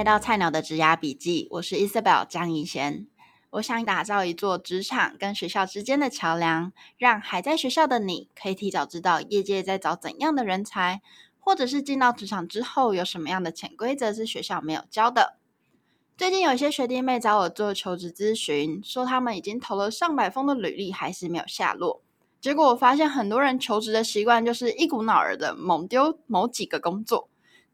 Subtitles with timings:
[0.00, 3.04] 来到菜鸟的职涯笔记，我是 Isabel 张怡娴。
[3.50, 11.02] 我想打造一座职场跟学校之间的桥梁，让还在学校的你可以提早知道业界在找怎样的人才，
[11.38, 15.36] 或者是进到职场之后有什么样的潜规则是学校没有教的。
[16.16, 22.00] 最近有一些学弟妹找我做求职咨询，说他们已经投了上百封的履历，还是没有下落。
[22.40, 27.28] 结果我发现很多人求职的习惯就是一股脑儿的猛丢某几个工作。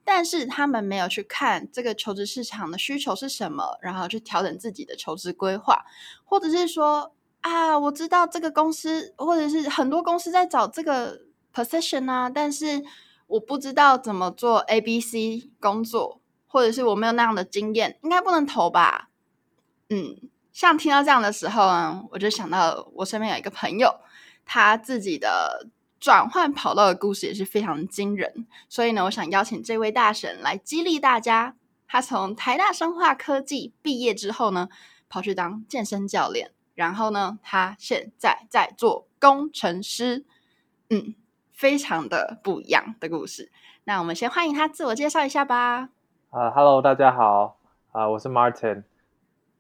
[0.09, 5.85] 但是他们没有去看这个求职市场的需求是什么，然后去调整自己的求职规划，
[6.25, 12.85] 或者是说啊，我知道这个公司或者是很多公司在找这个 position 啊，但是
[13.27, 19.11] 我不知道怎么做 A、B、C 工作，或者是我没有那样的经验，应该不能投吧？
[19.91, 20.17] 嗯，
[20.53, 23.97] 像听到这样的时候呢，我就想到我身边有一个朋友，
[24.45, 25.67] 他自己的。
[25.99, 31.57] 转换跑道的故事也是非常惊人，所以呢，我想邀请这位大神来激励大家。
[31.89, 34.69] 他从台大生化科技毕业之后呢，
[35.09, 40.25] 跑去当健身教练，然后呢，他现在在做工程师，
[40.91, 41.15] 嗯，
[41.53, 43.51] 非常的不一样的故事。
[43.85, 45.89] 那我们先欢迎他自我介绍一下吧。
[46.31, 47.57] 啊、uh，Hello，大家好，
[47.93, 48.83] 啊、我是 Martin，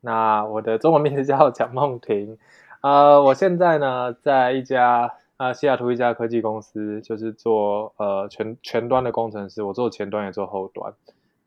[0.02, 2.36] 那我的中文名字叫蒋梦婷，
[2.82, 5.14] 呃、我现在呢在一家。
[5.36, 10.94] 啊，西雅图一家科技公司，就是做呃全全端的工程师，我做前端也做后端。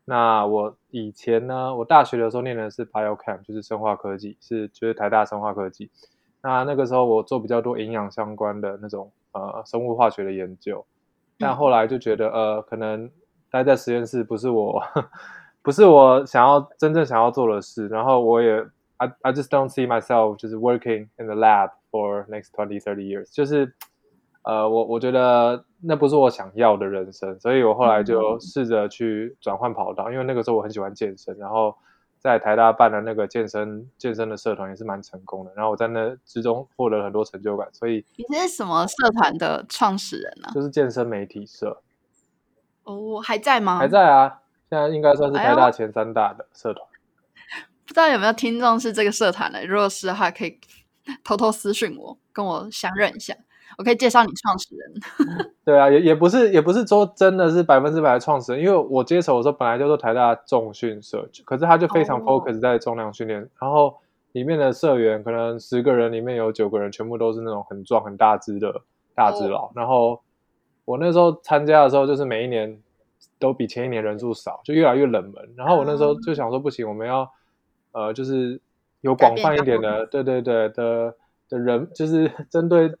[0.04, 5.90] 那我以前呢，我大学的时候念的是 Biochem，就是生化科技，是就是台大生化科技。
[6.42, 10.84] 那那个时候我做比较多营养相关的那种呃生物化学的研究，
[11.38, 13.10] 但后来就觉得呃可能
[13.50, 14.80] 待在实验室不是我
[15.62, 18.64] 不是我想要真正想要做的事，然后我也
[19.00, 21.70] I I just don't see myself 就是 working in the lab。
[21.92, 23.74] For next twenty, thirty years，就是，
[24.42, 31.74] 呃，我我觉得那不是我想要的人生，所以我后来就试着去转换跑道，因为那个时候我很喜欢健身，然后
[32.20, 40.48] 在台大办的那个健身健身的社团也是蛮成功的，然后我在那之中获得了很多成就感，所以你是什么社团的创始人呢？
[40.54, 41.82] 就是健身媒体社。
[42.84, 43.80] 哦，还在吗？
[43.80, 46.86] 还在啊，现在应该算是台大前三大的社团。
[46.86, 46.89] 哎，
[47.90, 49.66] 不知道有没有听众是这个社团的？
[49.66, 50.58] 如果是的话，可以。
[51.24, 53.34] 偷偷私讯我，跟我相认一下，
[53.76, 55.50] 我可以介绍你创始人。
[55.64, 63.50] 对啊，也也不是，也不是说真的是百分之百的创始人，因为我接手的时候本来就做台大重训社，可是他就非常 focus 在重量训练，oh.
[63.60, 63.96] 然后
[64.32, 68.82] 里面的社员可能十个人里面有九个人全部都是那种很壮很大只的
[69.16, 69.76] 大只佬，oh.
[69.76, 70.20] 然后
[70.84, 72.78] 我那时候参加的时候就是每一年
[73.40, 77.28] 都比前一年人数少，就越来越冷门，然后我那时候就想说不行，我们要
[77.92, 78.60] 呃就是。
[79.02, 81.14] 有广泛一点的，对对对的
[81.48, 82.94] 的人，就是 针对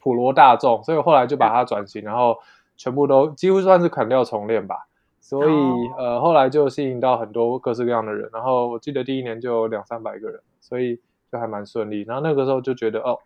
[0.00, 2.38] 普罗大众，所以后来就把它转型，然后
[2.76, 4.86] 全部都几乎算是砍掉重练吧。
[5.18, 11.00] 所以、哦、呃，后来就吸引到很多各式各样的人，然后我记得第一年就有两三百个人，所以
[11.32, 12.02] 就还蛮顺利。
[12.02, 13.18] 然后那个时候就觉得哦，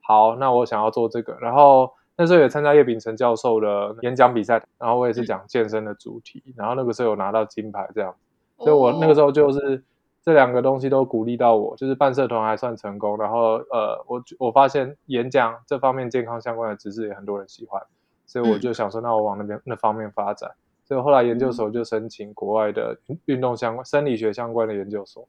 [0.00, 1.38] 好，那我想要做这个。
[1.40, 8.12] 然后那时候也参加叶秉成教授的演讲比赛，然后我也是讲健身的主题，嗯、然后那个时候有拿到金牌这样，
[8.58, 9.84] 所以我那个时候就是。
[10.26, 17.80] 这两个东西都鼓励到我，就是办社团还算成功，然后呃，我我发现演讲这方面健康相关的知识也很多人喜欢，
[18.26, 20.50] 所以我就想说，那我往那边那方面发展。
[20.84, 25.28] 所以后来研究所就申请国外的运动相关、生理学相关的研究所，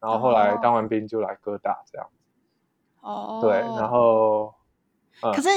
[0.00, 2.06] 然后后来当完兵就来哥大这样。
[3.00, 4.52] 哦，对，然后，
[5.22, 5.48] 呃、可是。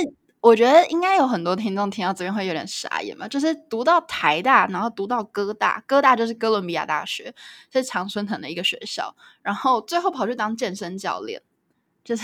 [0.42, 7.34] 我觉得应该有很多听众听到这边会有点傻眼吧，就是读到台大，然后读到哥大，哥大就是哥伦比亚大学，
[7.74, 11.42] 是常春藤的一个学校，然后最后跑去当健身教练，
[12.06, 12.24] 就是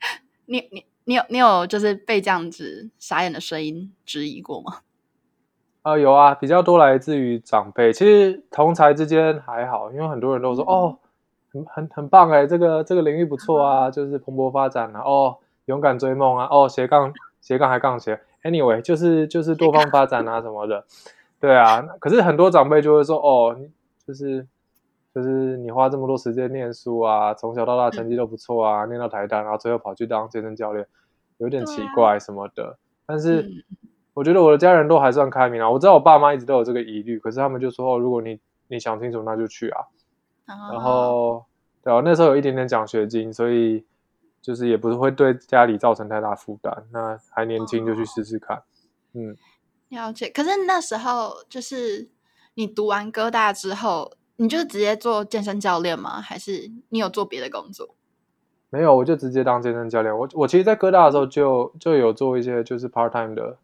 [0.46, 4.78] 你你你有你有就是被这样子傻眼的声音质疑过吗？
[5.82, 10.98] 啊、呃，有啊，比较多来自于长辈，其实同才之间还好，因为很多人都说、嗯、哦，
[11.52, 17.14] 很很很棒哎，这个这个领域不错啊，就是蓬勃发展啊，哦，勇敢追梦啊，哦，斜杠。
[17.46, 20.84] 斜杠还杠斜，anyway，就是就是多方发展啊什么的，
[21.38, 21.80] 对啊。
[22.00, 23.56] 可是很多长辈就会说，哦，
[24.04, 24.44] 就是
[25.14, 30.84] 就是你花这么多时间念书啊，从小到大成绩都不错啊，念到台大，然后最后跑去当健身教练，
[31.38, 32.78] 有点奇怪什么的。
[33.06, 33.48] 但是
[34.12, 35.70] 我觉得我的家人都还算开明啊。
[35.70, 39.82] 我知道我爸妈一直都有这个疑虑，可是他们就说，哦，如果你你想清楚，那就去啊。
[40.46, 41.44] 然后
[41.84, 43.84] 对啊，那时候有一点点奖学金，所以。
[44.40, 48.62] 就是也不是会对家里造成太大负担，那还年轻就去试试看，哦、
[49.14, 49.36] 嗯，
[49.88, 50.30] 了解。
[50.30, 52.08] 可是那时候就是
[52.54, 56.20] 你读完哥大之后，你就直接做健身教练吗？
[56.20, 57.94] 还是你有做别的工作？
[58.68, 60.16] 没有，我就直接当健身教练。
[60.16, 63.56] 我我其实，在哥大的时候就就有做一些就是 part time 的，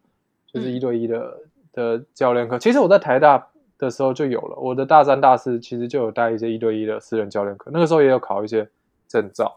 [0.51, 2.57] 就是一对一的、嗯、的教练课。
[2.57, 4.55] 其实我在台大的时候就有了。
[4.57, 8.69] 我的大三、大四其实就有带一些一对一的私人教练课，那个时候也有考一些
[9.07, 9.53] 证照。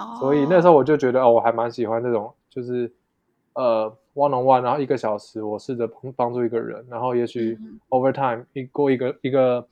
[0.00, 2.90] 哦，所以那时候我就觉得哦，我还蛮喜欢这种，就是
[3.54, 7.58] 呃，one on one，然后一个小时，我试着帮帮助一个人，然后也许
[7.90, 9.66] over time 一过一个一个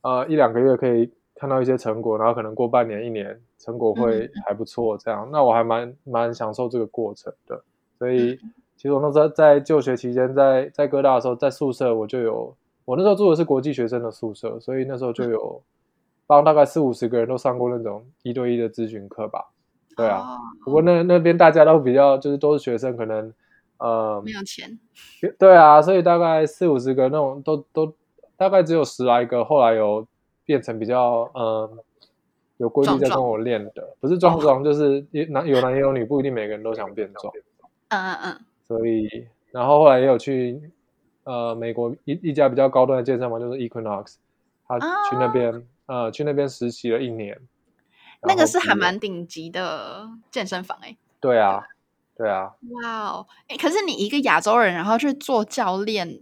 [0.00, 7.62] 呃一两个月可以看到一些成果，然后可能过半年一年成果会还不错，这样，那我还蛮蛮享受这个过程的。
[7.98, 8.36] 所以
[8.76, 15.62] 其实我那时候在就学期间，在在哥大的时候，在宿舍我就有，我那时候住的是国际学生的宿舍，所以那时候就有。
[16.26, 19.50] 帮大概四五十个人都上过那种一对一的咨询课吧，
[19.96, 20.18] 对啊。
[20.18, 20.38] Oh.
[20.64, 23.32] 不过那那边大家都比较就是都是学生，可能
[23.78, 24.78] 呃没有钱。
[25.38, 27.92] 对啊，所以大概四五十个那种都都
[28.36, 30.06] 大概只有十来个，后来有
[30.44, 31.70] 变成比较呃
[32.56, 37.32] 有规律在跟我练的，壮壮不是壮壮，就是男有男也有女，不一定每个人都想变壮。
[37.88, 38.40] 嗯嗯嗯。
[38.66, 40.62] 所以然后后来也有去
[41.24, 44.14] 呃美国一一家比较高端的健身房，就是 Equinox，
[44.66, 45.52] 他去那边。
[45.52, 45.62] Oh.
[45.86, 47.40] 呃，去那边实习了一年，
[48.22, 50.98] 那个是还蛮顶级的健身房哎、欸。
[51.20, 51.64] 对啊，
[52.16, 52.52] 对啊。
[52.70, 56.20] 哇哦，哎，可是你一个亚洲人，然后去做教练，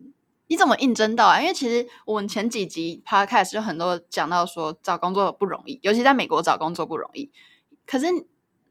[0.48, 1.40] 你怎么应征到啊？
[1.40, 7.30] 因为其实我们前几集 podcast 就很多讲到说找工作不容易，尤其在美国找工作不容易。
[7.86, 8.06] 可是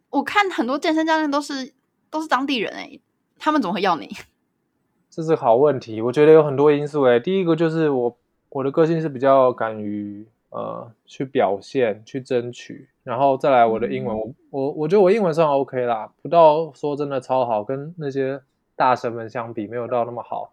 [0.09, 1.74] 我看很多健身教练都是
[2.09, 3.01] 都是当地人哎、欸，
[3.38, 4.09] 他们怎么会要你？
[5.09, 7.19] 这是好问题，我觉得有很多因素哎、欸。
[7.19, 8.18] 第一个就是我
[8.50, 10.27] 我的个性是比较敢于。
[10.50, 18.42] 呃，去表现，去争取，然后再来我的英文，嗯、我我我觉得我英文算 OK 啦，不到说真的超好，跟那些
[18.75, 20.51] 大神们相比，没有到那么好，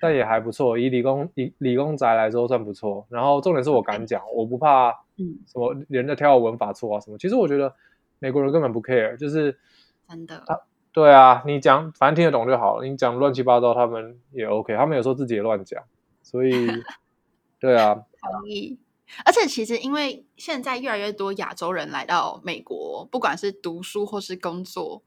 [0.00, 0.76] 但也还不错。
[0.76, 3.06] 以理工以理工宅来说算不错。
[3.08, 4.90] 然后重点是我敢讲，我不怕
[5.46, 7.16] 什么人家挑我文法错啊什么。
[7.16, 7.72] 其实我觉得
[8.18, 9.56] 美国人根本不 care，就是
[10.08, 10.42] 真的。
[10.44, 10.60] 他
[10.92, 15.84] 对啊，你讲反正听得懂就好了，你讲乱七八糟他们也 OK，他们有时候自己也乱讲，
[16.22, 16.66] 所以
[17.60, 18.78] 对啊，同意。
[19.24, 25.02] 而且其实，因为现在越来越多亚洲人来到美国，不管是读书或是工作，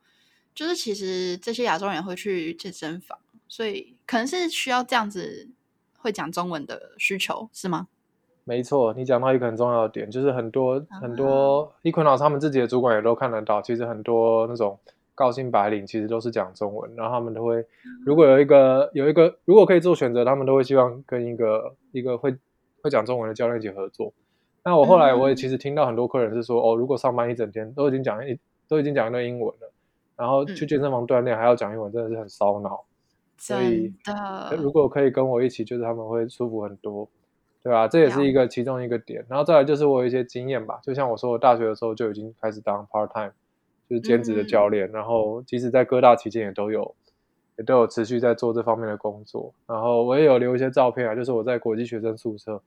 [0.55, 5.49] 就是其实这些亚洲人会去健身房，所以可能是需要这样子
[5.97, 7.87] 会讲中文的需求，是吗？
[8.45, 14.79] 没错，你讲到一个很重要的点，就是很多、啊、很多 Equinox 他们自己的主管也都看得到，其实很多那种
[15.13, 17.65] 高薪白领其实都是讲中文，然后他们都会，
[18.05, 22.37] 如果有一个有一个如果可以做选择，他们都会希望跟一个一个会。
[22.81, 24.13] 会讲中文的教练一起合作。
[24.63, 28.37] 那我后来我也其实听到很多客人是说，嗯、哦，如果上班一整天都已经讲一
[28.67, 29.71] 都已经讲一段英文了，
[30.15, 32.83] 然后去健身房锻炼还要讲英文，真的是很烧脑。
[33.37, 33.93] 所以
[34.57, 37.07] 如果可以跟我一起，就是他们会舒服很多，
[37.63, 37.87] 对吧、啊？
[37.87, 39.25] 这也是一个其中一个点。
[39.29, 43.31] 然后再来就是我有一些经验吧，就像我说，我大学的时候就已经开始当 part time，
[43.89, 46.93] 就是兼职的教练，嗯、然后即使在各大期间也都有。
[47.59, 52.61] 也都有持续在做这方面的工作，然后我也有留一些照片啊，就是我在国际学生宿舍，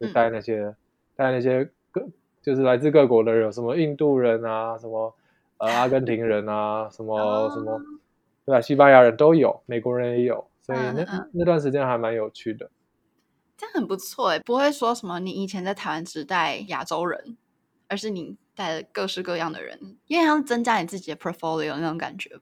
[0.00, 0.76] 就带那些、嗯、
[1.14, 2.04] 带那些各
[2.42, 5.14] 就是来自各国的人，有什么印度人啊，什么
[5.58, 7.80] 呃阿根廷人啊，什么、哦、什么
[8.44, 8.60] 对吧？
[8.60, 12.68] 西班牙人都有，美国人也有，所以那、那段时间还蛮有趣的。
[13.56, 17.36] 这样很不错哎，不会说什么你以前在台湾只带亚洲人，
[17.86, 22.40] 而是你带了各式各样的人，因为要增加你自己的 portfolio 那种感觉。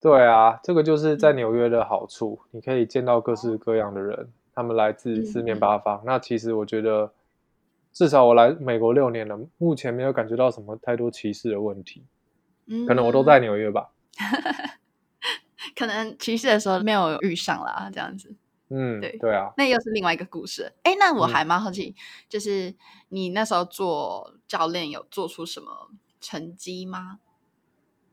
[0.00, 5.98] 对啊，这个就是在纽约的好处，嗯、你可以见到各式各样的人，他们来自四面八方。
[5.98, 7.12] 嗯、那其实我觉得，
[7.92, 12.02] 至少我来美国六年了，目前没有感觉到什么太多歧视的问题。
[12.66, 13.90] 嗯，可能我都在纽约吧。
[15.76, 18.34] 可能歧视的时候没有遇上啦，这样子。
[18.70, 20.72] 嗯，对对啊，那又是另外一个故事。
[20.82, 21.94] 哎，那我还蛮好奇，嗯、
[22.28, 22.74] 就是
[23.10, 25.90] 你那时候做教练有做出什么
[26.20, 27.18] 成绩吗？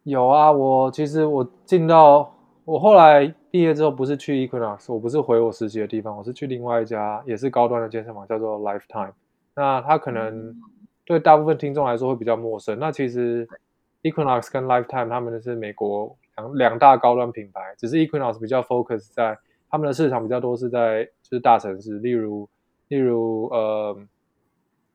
[0.10, 2.34] 有啊，我其实我进到
[2.64, 9.12] 我后来毕业之后，不是去 Equinox，我不是回我实习的地方，我是去另外一家也是高端的健身房，叫做 Lifetime。
[9.54, 10.56] 那它可能
[11.04, 12.80] 对大部分听众来说会比较陌生。
[12.80, 13.46] 那其实
[14.02, 19.38] Equinox 跟 Lifetime 他们的是美国两两大高端品牌，只是 Equinox 比较 focus 在
[19.70, 22.48] 他们的市场比较多是在就是大城市，例如
[22.88, 23.98] 例如呃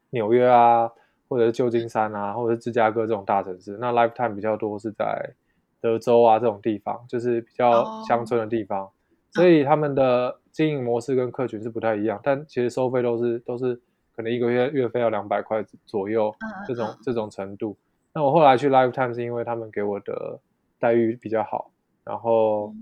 [0.09, 0.91] 纽约啊。
[1.33, 5.33] 或者是旧金山啊，或者是芝加哥这种大城市，那 Lifetime 比较多是在
[5.81, 8.91] 德州啊这种地方，就是比较乡村的地方，oh.
[9.31, 13.75] 所以他们的经营模式跟客群是不太一样，但其实收费都是都是
[14.15, 16.31] 可能一个月月费要两百块左右
[16.69, 16.97] 这种、uh.
[17.03, 17.75] 这种程度。
[18.13, 20.39] 那我后来去 Lifetime 是因为他们给我的
[20.79, 21.71] 待遇比较好，
[22.05, 22.75] 然后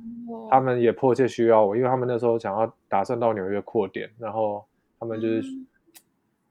[0.51, 4.65] 他们也迫切需要我，因为他们那时候想要打算到纽约扩点，然后
[4.99, 5.43] 他们就是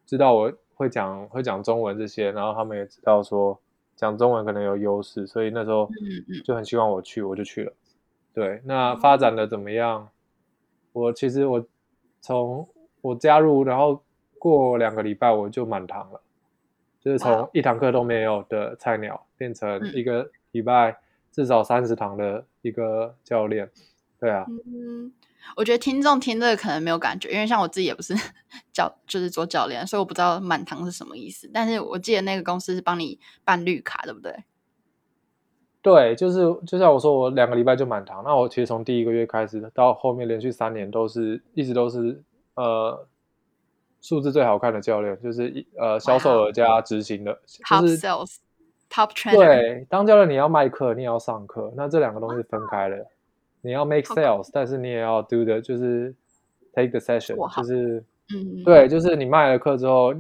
[0.06, 0.52] 知道我。
[0.80, 3.60] 会讲会讲中文这些，然后他们也知道说
[3.98, 5.90] 讲中文可能有优势，所以那时候
[6.46, 7.74] 就很希望我去，我就去了。
[8.34, 10.08] 对，那发展的怎么样？
[10.94, 11.66] 我其实我
[12.22, 12.66] 从
[13.02, 14.02] 我加入，然后
[14.38, 16.22] 过两个礼拜我就满堂了，
[17.02, 20.98] 就是从一堂课都没有的菜鸟变成一个礼拜
[21.30, 23.70] 至少三十堂的一个教练。
[24.18, 25.12] 对啊，嗯，
[25.56, 28.14] 我觉得听众听这个可能没有感觉，因为像我自己也不是
[28.74, 31.50] 教，就是做教练，所以我不知道满堂是什么意思。
[31.54, 34.44] 但是我记得那个公司是帮你办绿卡，对不对？
[35.82, 38.22] 对，就是就像我说，我两个礼拜就满堂。
[38.24, 42.22] 那我其实从第一个月开始到后面连续三年都是一直都是
[42.56, 43.08] 呃
[44.02, 47.32] 数字最好看的教练，就是呃销售额加执行的
[47.72, 47.82] ，wow.
[47.82, 48.36] 就是 top sales
[48.90, 49.36] top trainer。
[49.36, 52.98] 对，当教练你要卖课，你也要上课，那这两个东西分开了。
[52.98, 53.06] Wow.
[53.62, 56.14] 你要 make sales，、但是你也要 do 的，就是
[56.74, 60.14] take the session，就是嗯，对，就是你卖了课之后，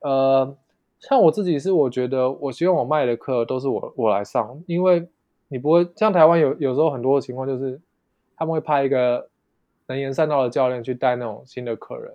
[0.00, 0.56] 呃。
[1.00, 5.08] 像我自己是，我觉得我希望我卖的课都是我我来上，因为
[5.46, 7.80] 你不会像台湾有有时候很多的情况就是
[8.36, 9.28] 他们会派一个
[9.86, 12.12] 能言善道的教练去带那种新的客人，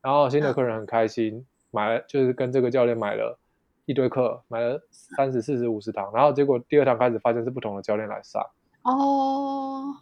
[0.00, 3.38] 然后新的客人很开心、嗯、买了，就是跟这个教练买了
[3.84, 8.42] 一堆课，买了三十、四十、五十堂，然后结果第二堂开始发现是不同的教练来上
[8.82, 9.94] 哦，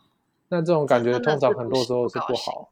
[0.49, 2.69] 那这种感觉通常很多时候是不好，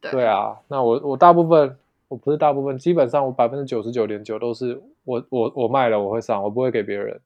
[0.00, 1.76] 对，对啊，那我我大部分。
[2.08, 7.20] 我不是大部分，基本上我百分之九十九点九都是我我我卖了我会上，我不会给别人。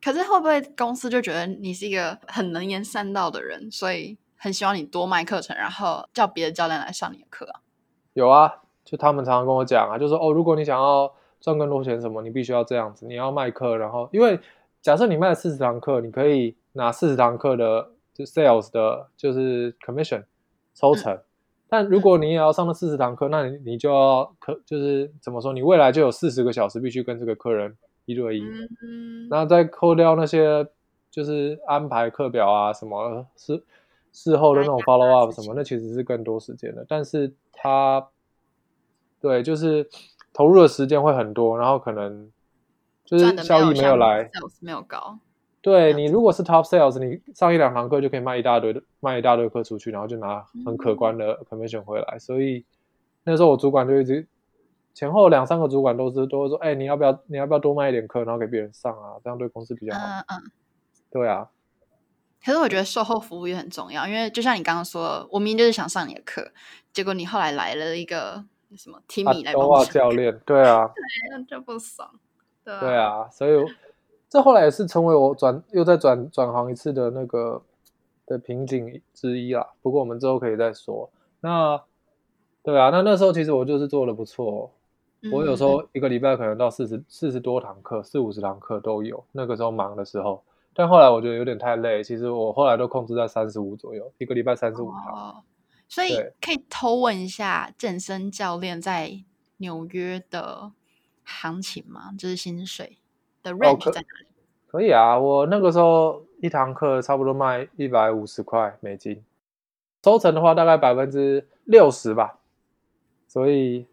[0.00, 7.58] 可是会不会公司就觉得你是一个很能言善道的人，所以很希望你多卖课程，然后叫别的教练来上你的课啊？
[8.12, 14.38] 有啊，就他们常常跟我讲啊，就说哦，如果你想要赚更多钱什么，你必须要这样子，你要卖课，然后因为
[14.80, 20.24] 假设你卖了四十堂课，你可以拿四十堂课的就 sales 的，就是 commission
[20.74, 21.14] 抽成。
[21.14, 21.22] 嗯
[21.70, 25.52] 但如果你也要上了四十堂课，那你你就要可就是怎么说？
[25.52, 28.42] 你未来就有四十个小时必须跟这个客人一对一，
[28.82, 30.66] 嗯，然后再扣掉那些
[31.10, 33.62] 就是安排课表啊什么事
[34.14, 36.86] 事后的那种 follow up 什么，那其实是更多时间的。
[36.88, 38.08] 但是他
[39.20, 39.90] 对，就是
[40.32, 42.32] 投入的时间会很多，然后可能
[43.04, 45.18] 就是效益没有来，没有高。
[45.60, 52.04] 对，你如果是 top sales，你上一两堂课就可以卖一大堆的，卖一大堆课出去，然后就拿很可观的 commission 回来。
[52.12, 52.64] 嗯、所以
[53.24, 54.26] 那时候我主管就一直
[54.94, 60.00] 前后两三个主管都是都会说，哎，你要不要你要不要多卖一点课，然后给别人上啊，这样对公司比较好。
[60.00, 60.50] 嗯嗯。
[61.10, 61.48] 对啊。
[62.44, 66.52] 可是我觉得售后服务也很重要，因为就像你刚刚说，我明明就是想上你的课，
[66.92, 68.44] 结果你后来来了一个
[68.76, 70.86] 什么 Timmy 来帮我教练，对啊。
[70.94, 72.08] 对，那就不爽。
[72.64, 72.80] 对啊。
[72.80, 73.66] 对啊，所以。
[74.28, 77.62] 这后来也是成为我转又再转转行一次的那个
[78.26, 79.66] 的瓶颈之一啦。
[79.80, 81.10] 不过我们之后可以再说。
[81.40, 81.82] 那
[82.62, 84.70] 对啊，那那时候其实我就是做的不错。
[85.32, 89.24] 我有时候一个礼拜可能到四十四十多堂课，四五十堂课都有。
[89.32, 90.44] 那个时候忙的时候，
[90.74, 92.04] 但后来我觉得有点太累。
[92.04, 95.12] 其实我后来都控制在三十五左右，一个礼拜三十五堂。
[95.12, 95.42] 哦，
[95.88, 99.24] 所以可以偷问一下健身教练在
[99.56, 100.70] 纽约的
[101.24, 102.12] 行情吗？
[102.16, 102.97] 就是薪水。
[103.50, 104.24] 的 range 在哪里？
[104.24, 104.28] 哦，
[104.66, 109.22] 可，可以啊，我那个时候一堂课差不多卖一百五十块美金，
[110.02, 112.38] 抽成的话大概百分之六十吧，
[113.26, 113.86] 所以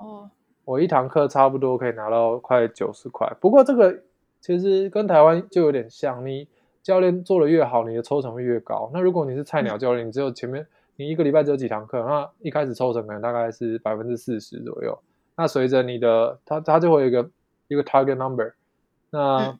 [0.00, 0.30] 哦，
[0.64, 3.30] 我一堂课差不多可以拿到快九十块。
[3.40, 4.02] 不过这个
[4.40, 6.48] 其实跟台湾就有点像，你
[6.82, 8.90] 教练做的越好，你的抽成会越高。
[8.92, 10.66] 那如果你是菜鸟教练，你只有前面
[10.96, 14.98] 你一个礼拜只有几堂课，那一开始抽成可能大概是百分之四十左右。
[15.36, 17.30] 那随着你的，它它就会有一个
[17.68, 18.52] 一个 target number。
[19.12, 19.58] 那、嗯，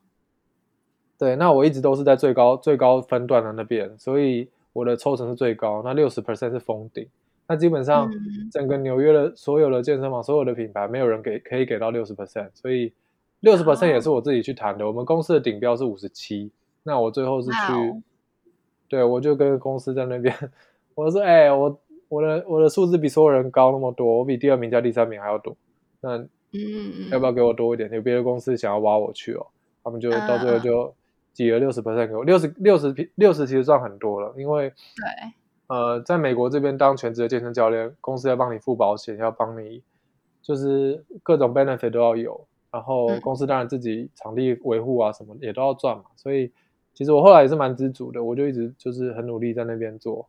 [1.18, 5.82] 对，那我一直都是在最高最高分段的那边，所以我的抽成是最高。
[5.84, 7.06] 那六十 percent 是封顶。
[7.46, 8.10] 那基本上
[8.50, 12.94] 整个纽约的所有的健身房、所有的品牌，没有人给可以给到六十 percent，所以
[13.40, 14.86] 六十 percent 也是我自己去谈的。
[14.86, 16.50] 我们公司的顶标是五十七，
[16.82, 18.02] 那我最后是去，
[18.88, 20.34] 对，我就跟公司在那边，
[20.94, 21.78] 我说，哎、欸，我
[22.08, 25.54] 我的我的数字比所有人高那么多，我比第二名加第三名还要多，
[26.00, 26.24] 那。
[26.52, 27.90] 嗯，要不要给我多一点？
[27.92, 29.46] 有别的公司想要挖我去哦，
[29.82, 30.94] 他们就到最后就
[31.32, 35.32] 挤了六十 percent 给我，六十六十六十其实算很多了，因为对，
[35.68, 39.82] 呃，在美国这边当全职的健身教练，公司要帮你付保险，要帮你
[40.42, 46.52] 就是各种 benefit 都要有，然后公司当然自己场地维护啊什么也都要赚嘛，所以
[46.92, 50.28] 其实我后来也是蛮知足的，我就一直就是很努力在那边做，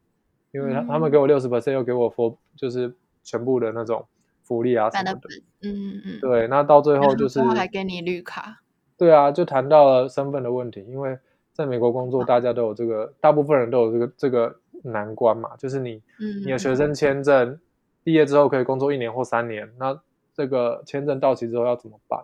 [0.54, 4.06] 因为他他们给我六十 percent，又给我 for 就是全部的那种。
[4.44, 5.20] 福利啊什么的，
[5.62, 8.62] 嗯嗯，对，那到最后就是还给你绿卡，
[8.98, 11.18] 对啊，就谈到了身份的问题，因为
[11.54, 17.60] 在美国工作，大家都有这个，嗯、大部分人都有这个这个难关嘛，就是你，嗯，你的学生签证
[18.04, 20.00] 毕业之后可以工作一年或三年，那
[20.34, 22.24] 这个签证到期之后要怎么办？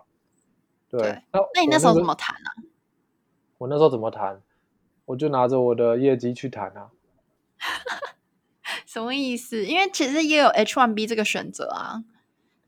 [0.90, 2.48] 对，对那那你那时候怎么谈啊？
[3.58, 4.40] 我那时候怎么谈？
[5.06, 6.90] 我就拿着我的业绩去谈啊。
[8.92, 9.64] 什么意思？
[9.64, 12.02] 因为其实也有 H1B 这个选择啊。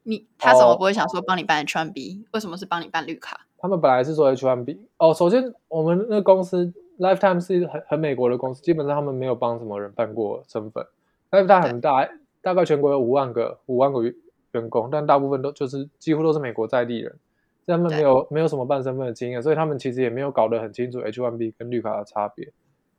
[0.05, 3.41] 你他怎么不会想说帮你办 H1B？、哦、为什么是帮你办绿卡？
[3.59, 4.79] 他们本来是说 H1B。
[4.99, 10.87] 哦，首先我们那公司 Lifetime 是很很美国的公司，基本上他们没有帮什么人办过身份。
[11.33, 12.09] Lifetime 很大，
[12.41, 14.05] 大概全国有五万个五万个
[14.53, 17.19] 员工，但大部分都就是几乎都是美国在地人，
[17.67, 22.53] 他们没有没有什么办身份的经验，所以他们其实也没有搞得很清楚 H1B 跟绿卡的差别。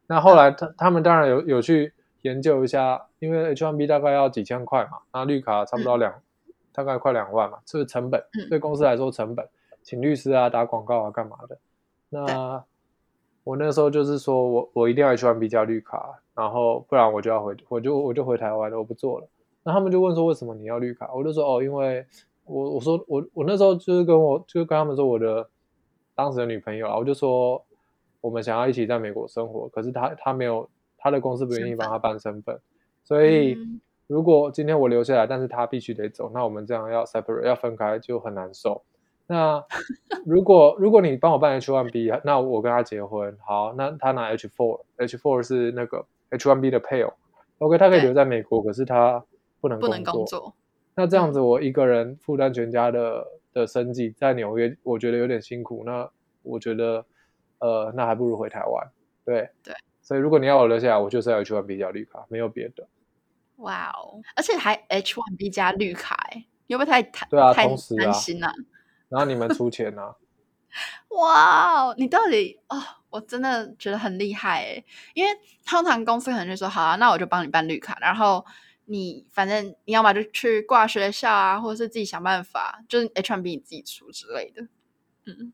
[0.08, 1.94] 那后来他他们当然有有去。
[2.24, 9.48] 研究一下，因为 H1B 大概要几千块嘛，那绿卡差不多两、嗯，大概快两万嘛，这是成本、嗯，对公司来说成本，
[9.84, 11.58] 请律师啊、打广告啊、干嘛的。
[12.10, 12.64] 那
[13.44, 19.28] 我那时候就是说我我一定要 H1B 加绿卡，然后不然我就要回，我就我就回台湾了，我不做了。
[19.64, 21.12] 那他们就问说为什么你要绿卡？
[21.14, 22.06] 我就说哦，因为
[22.46, 25.50] 我我说我我那时候就是跟我就跟他们说我的
[26.16, 27.62] 当时的女朋友啊，我就说
[28.22, 30.70] 我们想要一起在美国生活，可是他他没有。
[31.04, 32.58] 他的公司不愿意帮他办身份，
[33.04, 33.58] 所以
[34.08, 38.84] 如果今天我留下来，但是他必须得走，那我们这样要 separate 要分开就很难受。
[39.28, 39.62] 那
[40.26, 47.14] 如果如果你帮我办 H1B，那我跟他结婚，好，那他拿 H4，H4 是那个 H1B 的配偶
[47.58, 49.26] ，OK，他可以留在美国，可是他
[49.60, 50.54] 不能工作，不能工作。
[50.96, 55.84] 那这样子我一个人负担全家的的生计，在纽约我觉得有点辛苦。
[55.86, 56.10] 那
[56.44, 57.06] 我觉得
[57.60, 58.88] 呃，那还不如回台湾。
[59.26, 59.74] 对对。
[60.04, 62.88] 所以，如果你要我留下来，我就是要 H1B 加绿卡，没有别的。
[63.58, 67.30] 哇哦，而且还 H1B 加绿卡，哎，有没有太贪？
[67.30, 68.54] 对啊，太同时啊，贪心啊。
[69.08, 70.16] 然后你们出钱啊？
[71.10, 74.84] 哇哦，你到底哦，我真的觉得很厉害哎，
[75.14, 75.32] 因为
[75.66, 78.46] 通常公司可能就说好啊，那我就帮你办绿卡，然后
[78.86, 84.64] 你反正你要么就去挂学校啊，或者是自己想办法，就是 H1B 你自己出之类的，
[85.26, 85.54] 嗯。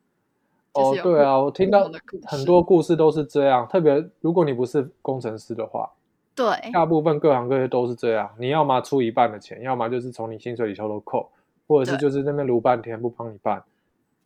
[0.79, 1.89] 哦，对啊，我听到
[2.25, 5.89] 很多故事都是这样，特别如果你不是工程师的话，
[6.35, 8.29] 对，大部分各行各业都是这样。
[8.39, 11.29] 你要么出一半的钱，要么就是从你薪水里偷偷扣，
[11.67, 13.61] 或者是就是那边撸半天不帮你办。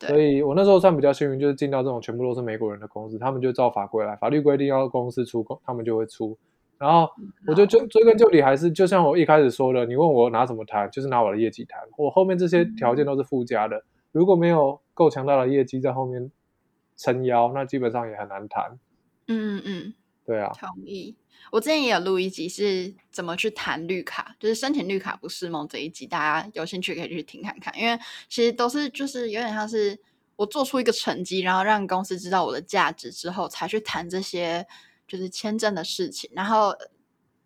[0.00, 6.36] 所以我那时候算比较幸运，就是进到这种全部都是美国人的公司，他们就照法规来，法律规定要公司出工，他们就会出。
[6.78, 7.08] 然后
[7.46, 11.80] 我就追追根究底，还是就像我一开始说的，你问我拿什么谈，就是拿我的业绩谈。
[11.96, 13.76] 我后面这些条件都是附加的。
[13.76, 13.82] 嗯
[14.14, 16.30] 如果没有够强大的业绩在后面
[16.96, 18.78] 撑腰，那基本上也很难谈。
[19.26, 21.16] 嗯嗯嗯，对啊，同意。
[21.50, 27.72] 我之前也有录一集是怎么去谈绿卡，就是申请绿卡不是梦这一集，大家有兴趣可以去听看看。
[27.78, 29.98] 因为其实都是就是有点像是
[30.36, 34.66] 我做出一个成绩，然后让公司知道我的价值之后，才去谈这些
[35.06, 36.30] 就是签证的事情。
[36.34, 36.74] 然后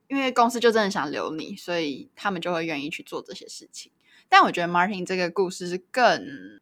[0.07, 3.91] 因为公司就真的想留你，所以他们就会愿意去做这些事情。
[4.29, 6.61] 但我觉得 Martin 这个故事是更，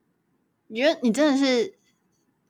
[0.69, 1.76] 你觉得你真的是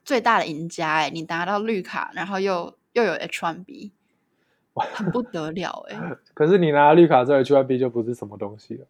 [0.07, 1.11] 最大的赢家哎！
[1.11, 3.90] 你拿到绿卡，然后又又有 H1B，
[4.75, 6.01] 很不得了哎！
[6.33, 8.87] 可是你拿了绿卡之后，H1B 就不是什么东西了。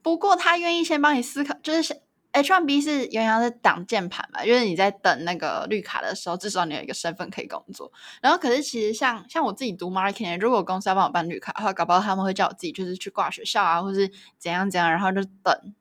[0.00, 2.00] 不过他愿意先帮你思考，就是。
[2.32, 7.90] H1B 是原来是挡箭牌嘛，就是你在等那个绿卡的时候，至少你有一个身份可以工作。
[8.22, 15.74] 然后，可是其实像像我自己读 marketing，如果公司要帮我办绿卡的话，搞不好他们会叫我自己就是去挂学校啊，或是怎样怎样，然后就等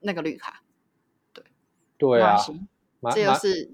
[0.00, 0.60] 那个绿卡。
[1.32, 1.44] 对，
[1.96, 2.36] 对啊，
[3.12, 3.70] 这又是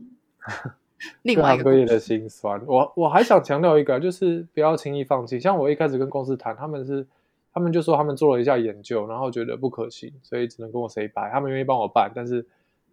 [1.22, 2.60] 另外一个的心酸。
[2.66, 5.38] 我我还想强调一个，就是不要轻易放弃。
[5.38, 7.06] 像我一开始跟公司谈，他们是。
[7.56, 11.30] 他们就说他们做了一下研究，然后觉得不可行，所以只能跟我 say bye。
[11.30, 12.44] 他们愿意帮我办，但是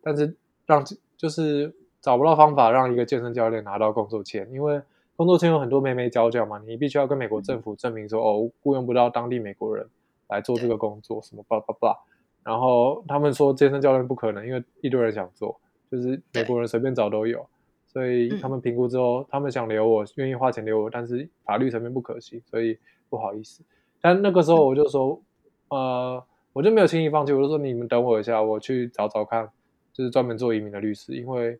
[0.04, 0.36] 但是
[0.67, 0.86] 让
[1.17, 4.80] 就是找不到方法让一个健身教练拿到工作签，因为
[5.15, 9.88] 工作签有很多眉眉角角嘛，你必须要跟美国政府证明说、嗯、哦，雇佣不到当地美国人
[10.30, 11.98] 来做这个工作，什么吧吧吧。
[12.44, 15.60] 然后他们说健身教练不可能，因为一堆人想做，
[15.91, 17.45] 就是美国人随便找都有，
[17.86, 22.77] 所以他们评估之后，他们想留我，愿意花钱留我，但是法律层面不可行，所以
[23.10, 23.62] 不好意思。
[23.99, 25.21] 但那个时候我就说，
[25.67, 26.23] 呃，
[26.54, 27.34] 我就没有轻易放弃。
[27.34, 29.49] 我就说你们等我一下，我去找找看，
[29.91, 31.60] 就是专门做移民的律师，因为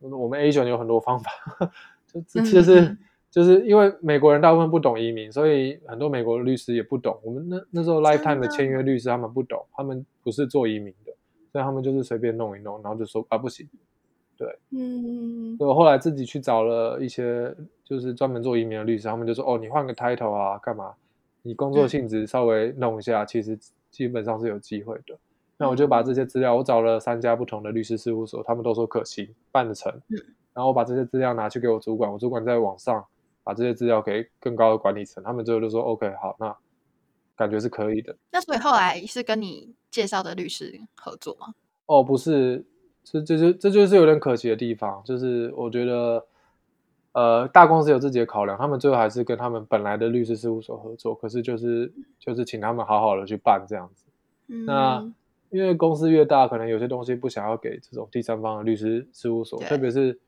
[0.00, 1.30] 我们 Asian 有很多方法，
[2.06, 2.98] 就其实是
[3.30, 7.20] 就是因为美国人大部分不懂移民，所以很多美国的律师也不懂。
[7.22, 11.09] 我们那那时候 Lifetime 的签约律师他们不懂，他们不是做移民的，
[11.52, 13.68] 所以他们就是随便弄一弄，然后就说啊不行，
[14.36, 20.94] 对，嗯，所以我后来自己去找了一些就是专门做移民的律师，他们就说哦，你换个 title 啊，干嘛？
[21.42, 23.58] 你工作性质稍微弄一下，嗯，其实
[23.90, 25.18] 基本上是有机会的。
[25.56, 29.92] 那我就把这些资料，我找了三家不同的律师事务所，他们都说可行，办得成。
[30.08, 30.16] 嗯，
[30.54, 33.04] 然后我把这些资料拿去给我主管，我主管在网上
[33.42, 36.56] 把这些资料给更高的管理层，他们最后就说 OK，好，那
[37.40, 38.14] 感觉是可以的。
[38.30, 41.54] 那所以后来是跟你介绍的律师合作吗？
[41.86, 42.64] 哦，不是，
[43.02, 46.24] 这这就这就是有点可惜的地方，就是我觉得。
[47.12, 54.04] 呃，大公司有自己的考量，他们最后还是跟他们本来的律师事务所合作，可是就是就是请他们好好的去办这样子。
[54.46, 55.12] 嗯、那
[55.50, 60.20] 因为公司越大，可能有些东西不想要给这种第三方的律师事务所，特别是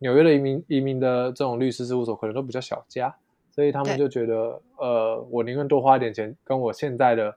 [0.00, 3.16] 纽约的移民移民的这种律师事务所，可能都比较小家，
[3.58, 7.34] 所以他们就觉得，呃，我宁愿多花一点钱，跟我现在的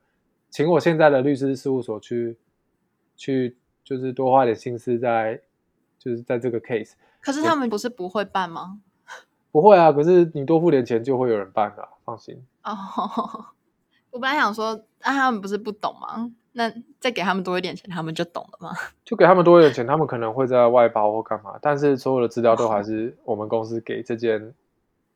[0.52, 2.38] 请我现在的律师事务所去
[3.18, 5.42] 去，就是多花一点心思在。
[5.98, 8.82] 就是在这个 case，可是他们不是不会办吗？
[9.52, 12.44] 不会啊，可是你多付点钱就会有人办的，放心。
[12.64, 12.74] 哦，
[14.10, 14.70] 我本来想说，
[15.02, 16.32] 啊，他们不是不懂吗？
[16.54, 18.76] 那再给他们多一点钱，他们就懂了吗？
[19.06, 24.52] 就给他们多一点钱，他们可能会在外包或干嘛，但是所有的资料都还是我们公司给这间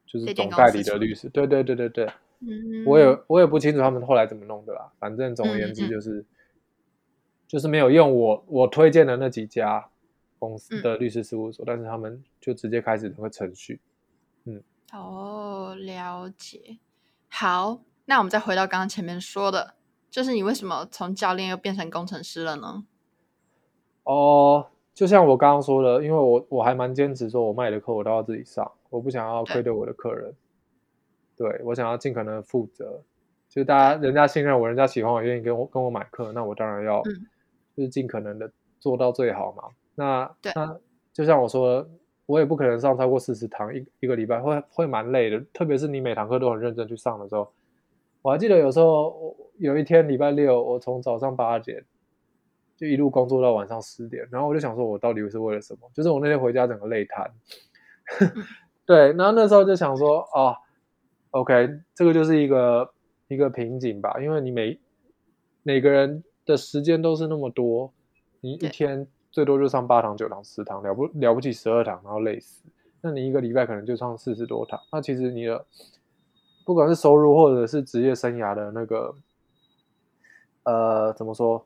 [0.05, 1.29] 就是总代理的律师。
[1.29, 2.05] 对对对对对，
[2.39, 4.91] 嗯，我也我也不清楚他们后来怎么弄的啦。
[4.99, 6.25] 反正总而言之就是，
[7.47, 9.89] 就是没有用我我推荐的那几家。
[10.37, 13.79] 公司的律师事务所，嗯，但是他们就直接开始那个程序。
[14.43, 14.61] 嗯，
[14.93, 16.77] 哦，了解。
[17.29, 19.73] 好，那我们再回到刚刚前面说的，
[20.11, 22.85] 就是你为什么从教练又变成工程师了呢？
[24.03, 30.33] 哦，就像我刚刚说的，因为我我还蛮坚持说，我卖的课我都要自己上，我不想要亏对我的客人。
[31.35, 33.01] 对，对我想要尽可能负责，
[33.49, 37.03] 就是大家人家信任我，人家喜欢我，愿意跟我跟我买课，那我当然要，
[37.75, 39.63] 就是尽可能的做到最好嘛。
[39.95, 40.79] 那那
[41.11, 41.85] 就像我说，
[42.25, 45.39] 我也不可能上超过四十堂一一个礼拜，会会蛮累的。
[45.53, 47.51] 特别是你每堂课都很认真去上的时候，
[48.21, 51.83] 我还记得有时候有一天礼拜六，我从早上八点
[52.77, 55.91] 就一路工作到晚上十点，然后我就想说，我到底是为了什么？
[55.93, 57.29] 就是我那天回家整个累瘫。
[58.85, 60.55] 对，然后那时候就想说，哦
[61.31, 62.91] ，OK，这个就是一个
[63.27, 64.79] 一个瓶颈吧，因为你每
[65.63, 67.93] 每个人的时间都是那么多，
[68.41, 69.07] 你一天。
[69.31, 72.63] 最多就上八堂、九堂、十堂，了不了不起十二堂，然后累死。
[73.01, 75.65] 那你一个礼拜可能就上四十多堂，那其实你的
[76.65, 79.13] 不管是收入或者是职业生涯的那个，
[80.63, 81.65] 呃，怎么说，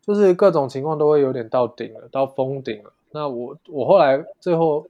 [0.00, 2.90] 就是各种情况都会有点到顶了，到封顶了。
[3.10, 4.86] 那我我后来最后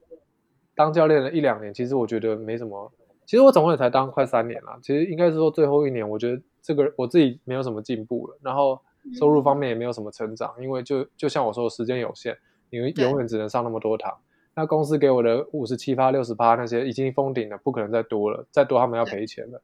[0.75, 2.91] 当教练了一两年，其实我觉得没什么。
[3.25, 8.37] 其实我总共也才当快三年了，其实应该是说最后一年，我觉得这个我自己没有什么进步了。
[8.41, 8.79] 然后。
[9.19, 12.37] 收入方面也没有什么成长，因为就就像我说的，时间有限，
[12.69, 14.17] 你永远只能上那么多堂。
[14.55, 19.61] 那公司给我的五十七趴、六十趴那些已经封顶了，不可能再多了，再多他们要赔钱了。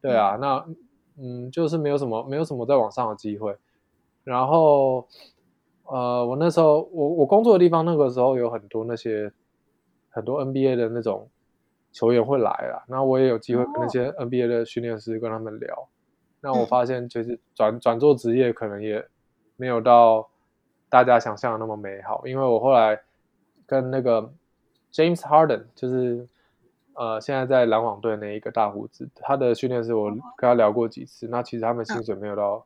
[0.00, 0.64] 对，对啊，那
[1.18, 3.56] 嗯，就是没有什么没有什么再往上的机会。
[4.22, 5.08] 然后
[5.86, 9.32] 呃，我那时候我我工作的地方那个时候有很多那些
[10.16, 11.28] 很多 NBA 的那种
[11.92, 15.88] 球员会来啦，那我也有机会跟那些 NBA 的训练师跟他们聊。
[16.40, 19.06] 那我发现，就是转转做职业，可能也
[19.56, 20.30] 没有到
[20.88, 22.26] 大家想象的那么美好。
[22.26, 22.98] 因为我后来
[23.66, 24.32] 跟那个
[24.90, 26.26] James Harden，就是
[26.94, 31.28] 呃现在在篮网队那一个大胡子，他的训练师，我跟他聊过几次。
[31.28, 32.64] 那其实他们薪水没有到，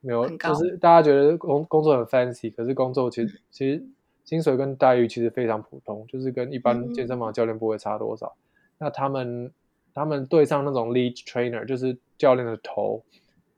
[0.00, 3.84] 没有，就是大家觉得工工作很 fancy，可是工作其实其实
[4.30, 8.34] 薪水跟待遇其实非常普通，就是跟一般健身房教练不会差多少。
[8.78, 9.52] 那他们。
[9.92, 13.02] 他们对上那种 lead trainer，就是教练的头，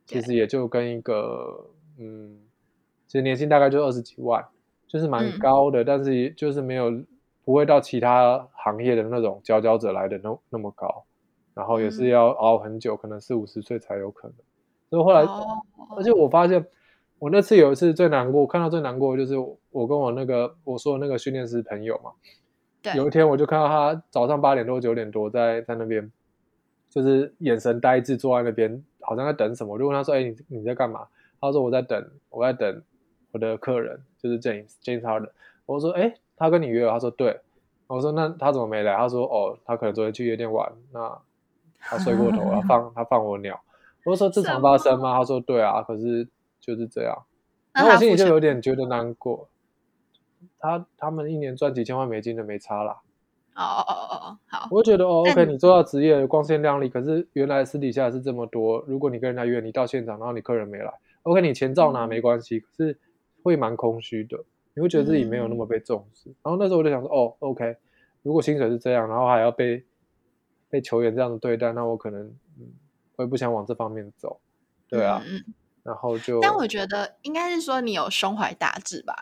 [0.06, 1.66] 其实也就跟一个，
[1.98, 2.40] 嗯，
[3.06, 4.42] 其实年薪大概就二十几万，
[4.88, 6.90] 就是蛮高的，嗯，但是也就是没有
[7.44, 11.04] 不会到其他行业的那种佼佼者来的那那么高，
[11.52, 14.36] 然后也是要熬很久，可能四五十岁才有可能。
[14.88, 15.20] 所以后来，
[15.98, 16.66] 而且我发现，
[17.18, 19.34] 我那次有一次最难过，看到最难过的就是
[19.72, 22.12] 我跟我那个我说的那个训练师朋友嘛，
[22.94, 26.10] 有一天我就看到他早上八点多九点多在在那边。
[26.94, 29.72] 就是眼神呆滞，坐在那边，好像在等什么。
[29.72, 31.06] 我就问他说：“哎，你你在干嘛？”
[31.40, 32.82] 他说：“我在等，我在等
[33.30, 35.30] 我的客人，就是 James James Harden。”
[35.64, 37.40] 我说：“哎，他跟你约了？”他说：“对。”
[37.88, 41.18] 我说：“那他怎么没来？”他说：“哦，他可能昨天去夜店玩，那
[41.78, 43.58] 他睡过头，他 放他放我鸟。”
[44.04, 46.28] 我说：“这常发生吗？”他说：“对啊，可是
[46.60, 47.16] 就是这样。”
[47.72, 49.48] 然后我心里就有点觉得难过。
[50.62, 53.02] 他他们一年赚几千万美金的没差啦。
[53.54, 54.68] 哦哦哦哦哦，好。
[54.70, 58.82] 我觉得哦，OK，你做到职业光鲜亮丽，可是原来私底下是这么多。
[58.86, 60.90] 如果你跟人家约，你到现场，然后你客人没来
[61.24, 62.98] ，OK，你钱照拿没关系，嗯、可是
[63.42, 64.38] 会蛮空虚的。
[64.74, 66.30] 你会觉得自己没有那么被重视。
[66.30, 67.76] 嗯、然后那时候我就想说，哦，OK，
[68.22, 69.84] 如果薪水是这样，然后还要被
[70.70, 72.22] 被球员这样子对待，那我可能
[72.58, 72.72] 嗯，
[73.16, 74.40] 我也不想往这方面走。
[74.88, 75.44] 对啊，嗯、
[75.82, 76.40] 然后就。
[76.40, 79.14] 但我觉得应该是说你有胸怀大志吧，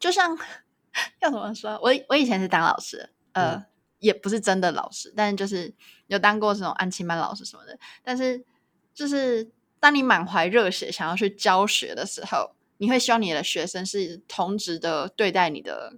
[0.00, 0.36] 就像
[1.22, 3.10] 要怎么说，我我以前是当老师。
[3.32, 3.64] 呃、嗯，
[4.00, 5.72] 也不是真的老师，但是就是
[6.08, 7.78] 有当过这种安亲班老师什么的。
[8.02, 8.44] 但是，
[8.92, 15.94] 就是当你满怀热血想要去教学的时候，你会希望你的学生是同职的对待你的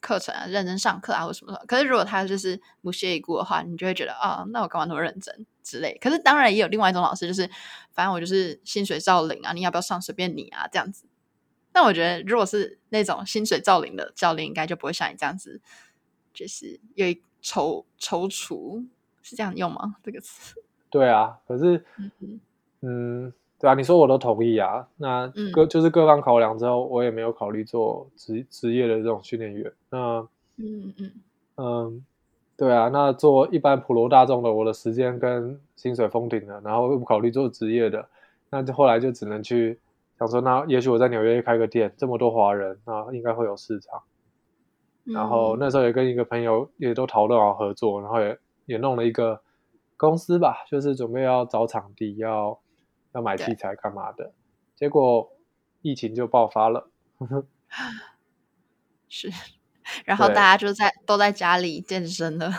[0.00, 1.64] 课程啊，认真上课啊，或什么什么。
[1.66, 5.98] 可是如果他就是不屑一顾的话，你就会觉得啊、哦，那我干嘛那么认真之类。
[6.00, 7.46] 可是当然也有另外一种老师，就是
[7.92, 11.04] 反正我就是薪水照领啊，你要不要上随便你啊这样子。
[11.72, 15.60] 但我觉得如果是那种薪水照领的教练，应该就不会像你这样子，
[16.32, 18.84] 就是有一踌踌躇，
[19.22, 19.96] 是这样用吗？
[20.02, 20.60] 这个词？
[20.90, 22.40] 对啊，可是嗯，
[22.80, 23.32] 嗯。
[23.60, 24.88] 对啊，你说我都同意啊。
[24.96, 29.70] 那各、嗯、就是各方考量之后，我也没有考虑做职职业的这种训练员。
[29.90, 31.12] 那嗯嗯
[31.56, 32.04] 嗯，
[32.56, 38.08] 对啊，那做一般普罗大众的，我的时间跟薪水封顶了，然后又不考虑做职业的，
[38.48, 39.78] 那就后来就只能去
[40.20, 44.04] 想说，那也许我在纽约开个店，这么多华人，那应该会有市场。
[45.06, 49.42] 嗯、然后那时候也跟一个朋友也都讨论好合作，然后也也弄了一个
[49.96, 52.60] 公司吧，就是准备要找场地要。
[53.12, 54.32] 要买器材干嘛的？
[54.76, 55.32] 结果
[55.82, 56.88] 疫情就爆发了
[59.08, 59.28] 是，
[60.04, 62.52] 然后大家就在都在家里健身了。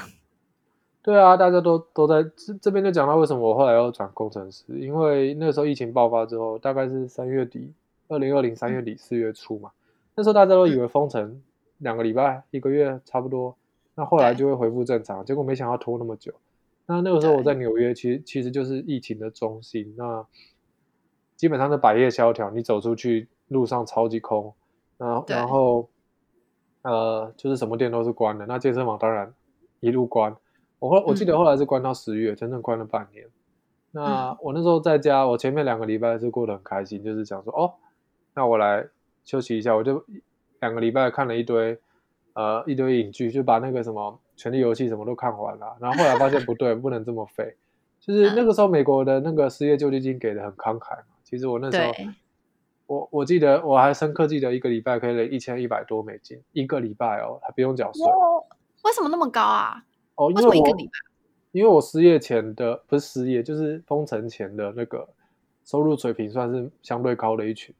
[1.03, 7.73] 对啊，大家都都在这这边就讲到为什么我后来要转工程师，因为那个时候疫情爆发之后，大概是三月底，
[8.07, 9.71] 二零二零三月底四月初嘛，
[10.15, 11.41] 那时候大家都以为封城
[11.79, 13.55] 两个礼拜一个月差不多，
[13.95, 16.33] 那后来就会恢复正常，结果没想到拖那么久。
[16.85, 19.95] 那那个时候我在纽约，其实其实就是疫情的中心。
[19.97, 20.23] 那
[21.35, 24.53] 基本上是百业萧条，你走出去路上超级空。
[24.99, 25.89] 然然后
[26.83, 28.45] 呃，就是什么店都是关的。
[28.45, 29.33] 那健身房当然
[29.79, 30.35] 一路关。
[30.81, 33.25] 我后我记得后来是关到十月，嗯，真正关了半年。
[33.91, 37.73] 那我那时候在家，我前面两个礼拜是过得很开心，就是想说哦，
[38.33, 38.87] 那我来
[39.23, 39.75] 休息一下。
[39.75, 40.03] 我就
[40.59, 41.79] 两个礼拜看了一堆
[42.33, 44.19] 呃一堆影剧，就把那个什么。
[44.37, 47.55] 权力游戏什么都看完了，然后后来发现不对， 不能这么废。
[47.99, 51.13] 就是那个时候，美国的那个失业救济金给的很慷慨嘛。
[51.23, 51.93] 其实我那时候，
[52.87, 58.03] 我我记得我还深刻记得一个礼拜可以领一千一百多美金，一个礼拜哦，还不用缴税。
[58.83, 59.83] 为什么那么高啊？
[60.21, 60.77] 哦，因为我
[61.51, 65.07] 因为我失业前的不是失业，就是封城前的那个
[65.65, 67.73] 收入水平算是相对高的一群。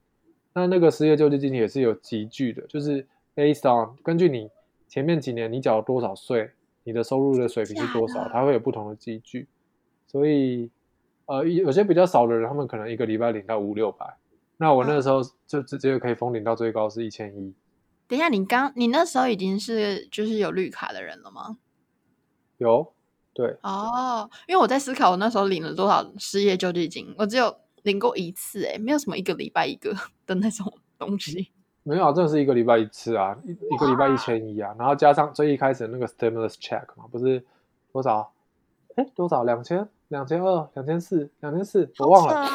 [0.54, 4.50] 那那个失业救济金也是有集聚的，就是 based on 根据你。
[4.88, 6.52] 前面几年你缴了多少税，
[6.84, 9.48] 你的收入的水平是多少，它会有不同的积聚，
[10.06, 10.70] 所以
[11.28, 14.18] 呃有些比较少的人，他们可能一个礼拜领到五六百，
[14.58, 17.54] 那我那个时候就直接可以封顶到最高是一千一。
[18.06, 21.58] 等一下，你刚你那时候已经是就是有绿卡的人了吗？
[22.62, 22.94] 有，
[23.34, 23.58] 对。
[23.64, 29.94] 哦，因为我在思考我那时候领了多少失业救济金，我只有领过一次，哎，没有什么一个礼拜一个
[30.26, 31.52] 的那种东西。
[31.84, 37.44] 没有啊，真的是一个礼拜一次啊，一一个礼拜一千一啊，然后加上最一开始那个 stimulus check 嘛，不是
[37.92, 38.32] 多少？
[38.96, 39.44] 哎，多少？
[39.44, 42.48] 两千、两千二、两千四、两千四，我忘了，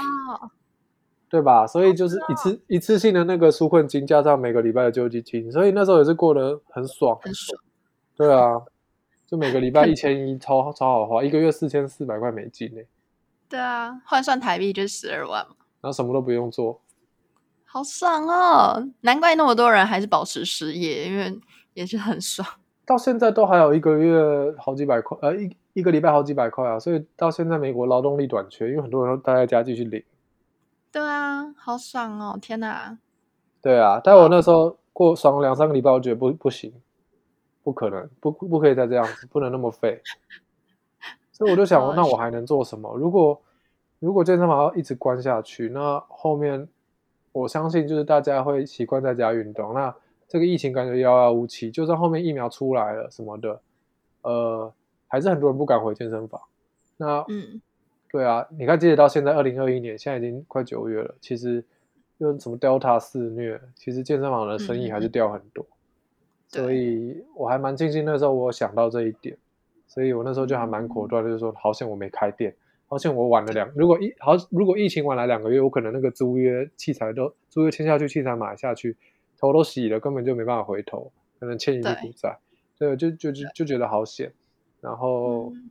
[1.28, 1.66] 对吧？
[1.66, 7.60] 所以就是一次一次性的那个纾困金，加上每个礼拜的救济金，所以那时候也是过得很爽，很爽。
[8.16, 8.62] 对啊，
[9.26, 12.80] 就每个礼拜 一千一，超超好花，一个月四千四百块美金呢。
[13.48, 16.80] 对啊，换算台币就十二万嘛，然后什么都不用做。
[17.64, 18.88] 好爽哦！
[19.02, 21.38] 难怪那么多人还是保持失业，因为
[21.74, 22.48] 也是很爽。
[22.86, 26.78] 到现在都还有一个月好几百块，呃，一一个礼拜好几百块啊！
[26.78, 30.02] 所以到现在美国劳动力短缺，因为很多人都待在家继续领。
[30.90, 32.38] 对啊，好爽哦！
[32.40, 32.96] 天哪！
[33.60, 36.72] 对啊，但我那时候过爽两三个礼拜，我觉得不不行，
[37.66, 40.00] 不可能，不不可以再这样子，不能那么废。
[41.34, 42.96] 所以我就想，那我还能做什么？
[42.96, 43.42] 如果
[43.98, 46.68] 如果健身房要一直关下去，那后面。
[47.32, 49.94] 我相信就是大家会习惯在家运动，那
[50.26, 53.60] 这个疫情感觉遥遥无期，就算后面疫苗出来了什么的，
[54.22, 54.72] 呃，
[55.06, 56.40] 还是很多人不敢回健身房。
[56.96, 57.60] 那，嗯，
[58.10, 61.62] 对啊，你看，截止到现在二零二一年，现在已经快九月了，其实
[62.16, 65.62] 又什么 Delta 肆虐，其实健身房的生意还是掉很多。
[65.62, 65.75] 嗯，
[66.48, 69.36] 所以我还蛮庆幸那时候我想到这一点，
[69.86, 72.54] 所以我那时候就还蛮果断，就是说好险我没开店。
[72.88, 78.96] 好险我晚了两，如果疫好，如果疫情晚来两个月，我可能那个租约器材都租约签下去，器材买下去，
[79.36, 82.38] 头都洗了，根本就没办法回头，可能欠一笔股债，
[82.78, 84.32] 对，就就就就觉得好险。
[84.80, 85.70] 然后，嗯、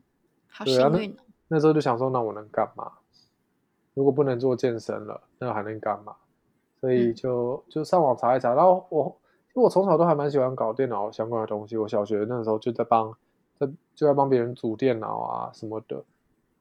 [0.49, 2.91] 好幸运、对啊、那，那时候就想说，那我能干嘛？
[3.93, 6.13] 如果不能做健身了，那还能干嘛？
[6.81, 8.53] 所以就就上网查一查。
[8.53, 9.17] 然后我，
[9.61, 13.11] 我从小都还蛮喜欢搞电脑相关的东西，我小学那时候就在帮
[13.57, 16.03] 在就在帮别人组电脑啊什么的。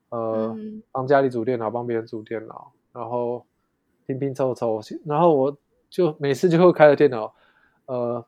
[0.09, 0.55] 呃，
[0.91, 3.43] 帮家里组电脑，帮别人组电脑，然后
[4.05, 5.57] 拼拼凑凑，然后我
[5.89, 7.33] 就每次就会开着电脑，
[7.87, 8.23] 呃，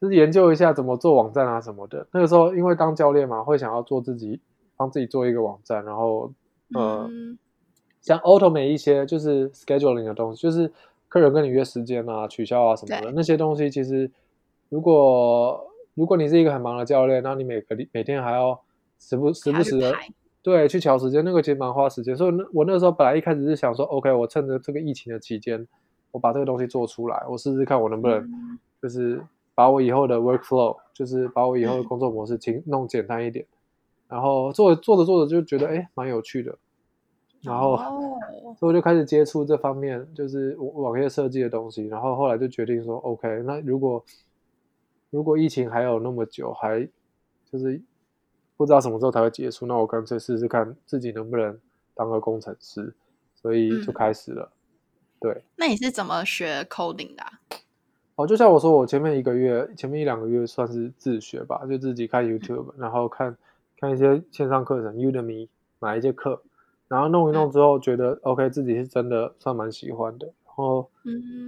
[0.00, 2.06] 就是研究一下怎么做网站啊什么的。
[2.12, 4.40] 那个时候因为当教练嘛，会想要做自己，
[4.76, 6.30] 帮自己做一个网站，然后
[6.74, 7.10] 呃，
[8.00, 10.70] 像 automate 一些就是 scheduling 的东西，就是
[11.08, 14.10] 客人跟你约时间啊、取消啊什么的那些东西，其实
[14.68, 18.60] 如果如果你是一个很忙的教练，那你每个每天还要
[18.98, 19.94] 时不时不时的
[20.42, 22.16] 对去调时间，那个其实蛮花时间。
[22.16, 25.66] 所以那我那时候本来一开始是想说，OK，我趁着这个疫情的期间，
[26.12, 28.28] 我把这个东西做出来，我试试看我能不能
[28.80, 29.20] 就是
[29.54, 33.44] 把我以后的 workflow，就是把我以后的工作模式轻弄简单一点。
[34.08, 36.56] 然后做做着做着就觉得哎蛮有趣的，
[37.46, 38.18] 然后、哦、
[38.58, 41.86] 所以我就开始接触这方面，就是网页设计的东西。
[41.86, 44.04] 然后后来就决定说，OK，那如果
[45.10, 46.86] 如果疫情还有那么久，还
[47.50, 47.80] 就是
[48.56, 51.58] 不知道什么时候才会结束，那我干脆试试看自己能不能
[51.94, 52.94] 当个工程师。
[53.34, 54.50] 所以就开始了。
[54.50, 54.58] 嗯、
[55.20, 57.30] 对，那你是怎么学 coding 的、啊？
[58.16, 63.36] 哦，就像我说，我前面一个月，前面一两个月算是自学吧，就自己看 YouTube，、嗯、然后看。
[63.78, 65.48] 看一些线上课程，Udemy
[65.80, 66.42] 买一些课，
[66.88, 70.88] 然后弄一弄之后，觉得 OK，自己是真的算蛮喜欢的，然后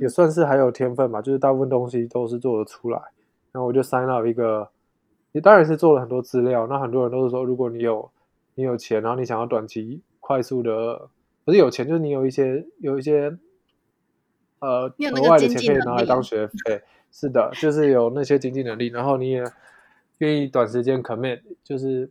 [0.01, 3.01] 也算是还有天分吧，就是大部分东西都是做得出来。
[3.53, 4.68] 然后我就 sign up 一个，
[5.31, 6.66] 也当然是做了很多资料。
[6.66, 8.11] 那很多人都是说，如果你有
[8.57, 11.09] 你有钱，然后你想要短期快速的，
[11.44, 13.38] 不是有钱，就是你有一些有一些
[14.59, 16.83] 呃额外的钱可以拿来当学费。
[17.12, 19.44] 是的，就是有那些经济能力，然后你也
[20.18, 22.11] 愿意短时间 commit，就是。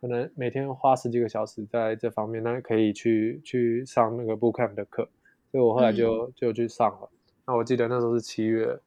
[0.00, 5.08] 可能每天花十几个小时在这方面，那可以去去上那个 Bootcamp 的课，
[5.50, 7.10] 所以我后来就、嗯、就去上了。
[7.46, 8.78] 那我记得那时候是七月，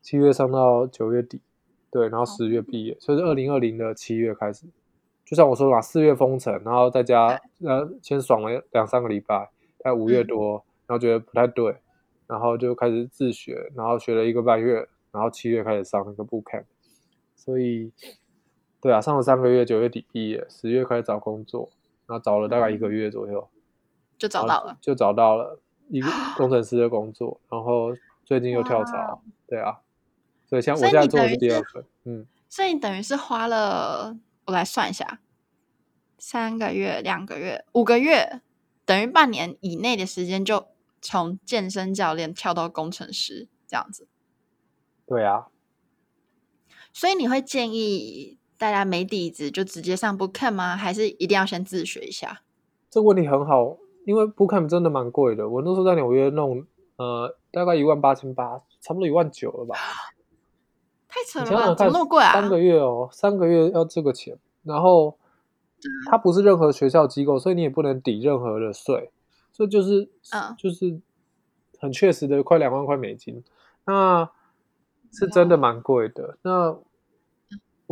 [0.00, 1.40] 七月上到九月底，
[1.92, 4.66] 对，然后十月毕业，所以是二零二零的七月开始。
[5.24, 11.76] 就像我说的嘛，四月封城，然后在家呃先爽了两三个礼拜，在五月多、嗯，然后觉得不太对，
[12.26, 16.64] 然后就开始自学，然后学了一个半月，然后七月开始上那个 Bootcamp，
[17.36, 17.92] 所以。
[18.82, 21.70] 对啊，上了三个月，九月底毕业，十月开始找工作，
[22.08, 23.48] 然后找了大概一个月左右，
[24.18, 29.78] 就找到了，就找到了一个 工程师的工作，然后最近又跳槽，对啊，
[30.48, 35.20] 所以像我现在做的是第二份，嗯，所以你等于是花了，我来算一下，
[36.18, 38.40] 三个月、两个月、五个月，
[38.84, 40.66] 等于半年以内的时间，就
[41.00, 44.08] 从健身教练跳到工程师这样子，
[45.06, 45.46] 对啊，
[46.92, 48.38] 所以你会建议？
[48.62, 50.76] 大家没底子就直接上 Bootcamp 吗？
[50.76, 52.42] 还是一定要先自学一下？
[52.88, 55.48] 这个问题很好，因为 Bootcamp 真的蛮贵的。
[55.48, 59.74] 我那时候在纽约弄，呃，大概一万八千八，差不多一万九了吧？
[61.10, 62.34] 太扯了，想想怎么那么贵啊？
[62.34, 65.18] 三个月哦，三个月要这个钱，然后
[66.08, 69.10] 它不是任何学校机构，所以你也不能抵任何的税，
[69.52, 71.00] 这就是，嗯，就是
[71.80, 73.42] 很确实的，快两万块美金，
[73.86, 74.30] 那
[75.10, 76.38] 是真的蛮贵的。
[76.42, 76.78] 那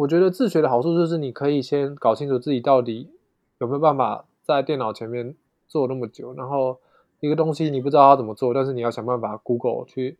[0.01, 3.11] 我觉得自学的好处就是你可以先搞清楚自己到底
[3.59, 5.35] 有没有办法在电脑前面
[5.69, 6.79] 做那么久，然后
[7.21, 10.17] 一个东西你不知道它怎么做，但是你要想办法 Google 去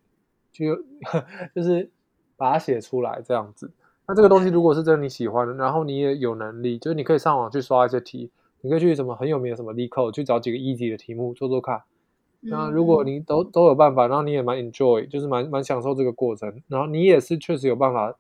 [0.53, 0.77] 去
[1.57, 1.91] 就是
[2.37, 3.71] 把它写出来这样子。
[4.07, 11.83] 那这个东西如果是真的你喜欢的，然后你也有能力，就是你可以上网去刷一些题，你可以去什么很有名的什么 LeetCode 去找几个 easy 的题目做做看。
[12.41, 18.15] 那如果你都都有办法，然后你也蛮 enjoy，就是蛮蛮享受这个过程，然后你也是确实有办法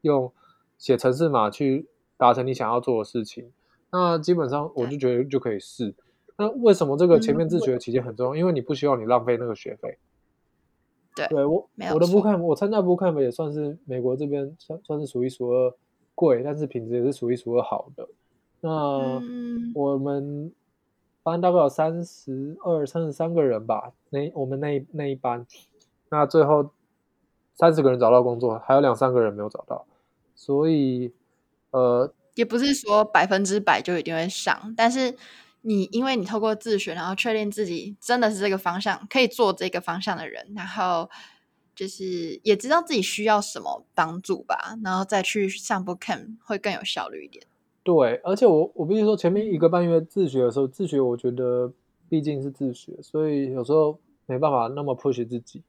[0.00, 0.32] 用。
[0.78, 3.50] 写程式码去达成你想要做的事情，
[3.90, 5.94] 那基本上我就觉得就可以试。
[6.36, 8.36] 那为什么这个前面自学的期间很重要？
[8.36, 9.98] 因为你不希望你浪费那个学费。
[11.14, 15.72] 对，对我我的 Bootcamp，我参加 Bootcamp 也算是美国这边算算是数一数二
[16.14, 18.08] 贵，但是品质也是数一数二好的。
[18.60, 19.22] 那
[19.74, 20.52] 我们
[21.22, 25.46] 班大概有三十二、三十三个人吧，那我们那那一班，
[26.08, 26.70] 那最后
[27.54, 29.86] 三十个人找到工作，还有两三个人没有找到。
[30.34, 31.12] 所以，
[31.70, 35.14] 呃，也不是说百分之百就一定会上，但是
[35.62, 41.08] 你因为你透过自学，然后确定自己真的是这个方向可以做这个方向的人，然后
[41.74, 47.46] 就是也知道自己需要什么帮助吧，然后再去上 Bootcamp 会更有效率一点。
[47.82, 51.72] 对，而且我我必须说，前面一个半月自学的时候，自学我觉得
[52.08, 55.62] 毕竟是自学，所以有时候没办法那么 push 自己。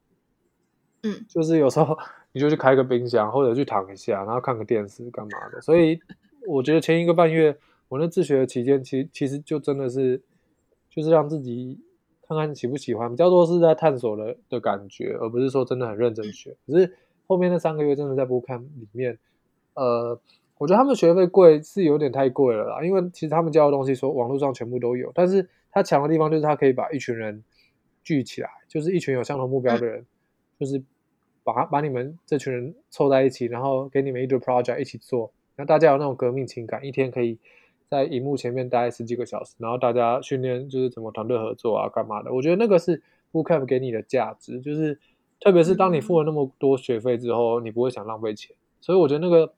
[1.03, 1.97] 嗯，就是有时候。
[2.35, 5.61] 你就去开个冰箱，或者去躺一下，然后看个电视干嘛的。
[5.61, 5.97] 所以
[6.45, 7.55] 我觉得前一个半月，
[7.87, 10.21] 我那自学的期间，其其实就真的是，
[10.89, 11.79] 就是让自己
[12.27, 16.57] 看看喜不喜欢，比较多是在探索的的感觉，而不是说真的很认真学。
[16.67, 16.93] 可是
[17.25, 19.17] 后面那三个月真的在 Bootcamp 里面，
[19.75, 20.19] 呃，
[20.57, 27.41] 我觉得他们学费贵是有点太贵了啦，因为其实他们教的东西说网络上全部都有，但是他强的地方就是他可以把一群人
[28.03, 30.05] 聚起来，就是一群有相同目标的人，
[30.59, 30.83] 就是。
[31.45, 37.37] 把把你们这群人凑在一起，然后给你们一堆 project 一起做，然后大家有那种革命情感，一天可以
[37.87, 42.33] 在荧幕前面待十几个小时，然后大家训练就是怎么团队合作啊，干嘛的？
[42.33, 42.99] 我觉得那个是
[43.31, 44.99] Bootcamp 给你的价值，就是
[45.39, 49.53] 特别是当你付了那么多学费之后，你不会想浪费钱，所以我觉得那个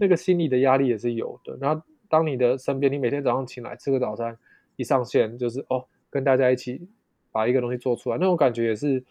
[0.00, 1.58] 那个心理的压力也是有的。
[1.60, 4.38] 然后当你的身边，你每天早上起来吃个早餐，
[4.76, 6.86] 一上线就是哦，跟大家一起
[7.32, 9.02] 把一个东西做出来，那种感觉也是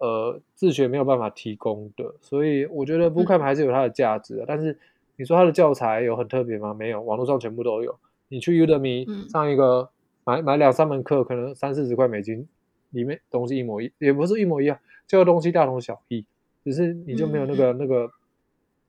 [0.00, 2.14] 呃自学没有办法提供的。
[2.20, 4.78] 所以我觉得 Bookcamp 还是有它的价值的，嗯、但是
[5.16, 6.74] 你说它的教材有很特别吗？
[6.74, 7.98] 没有，网络上全部都有。
[8.28, 9.88] 你去 Udemy 上一个、嗯、
[10.24, 12.46] 买买两三门课，可能三四十块美金，
[12.90, 16.24] 里面东西一模一，也不是一模一样，这个东西大同小异，
[16.64, 18.10] 只是你就没有那个、嗯、那个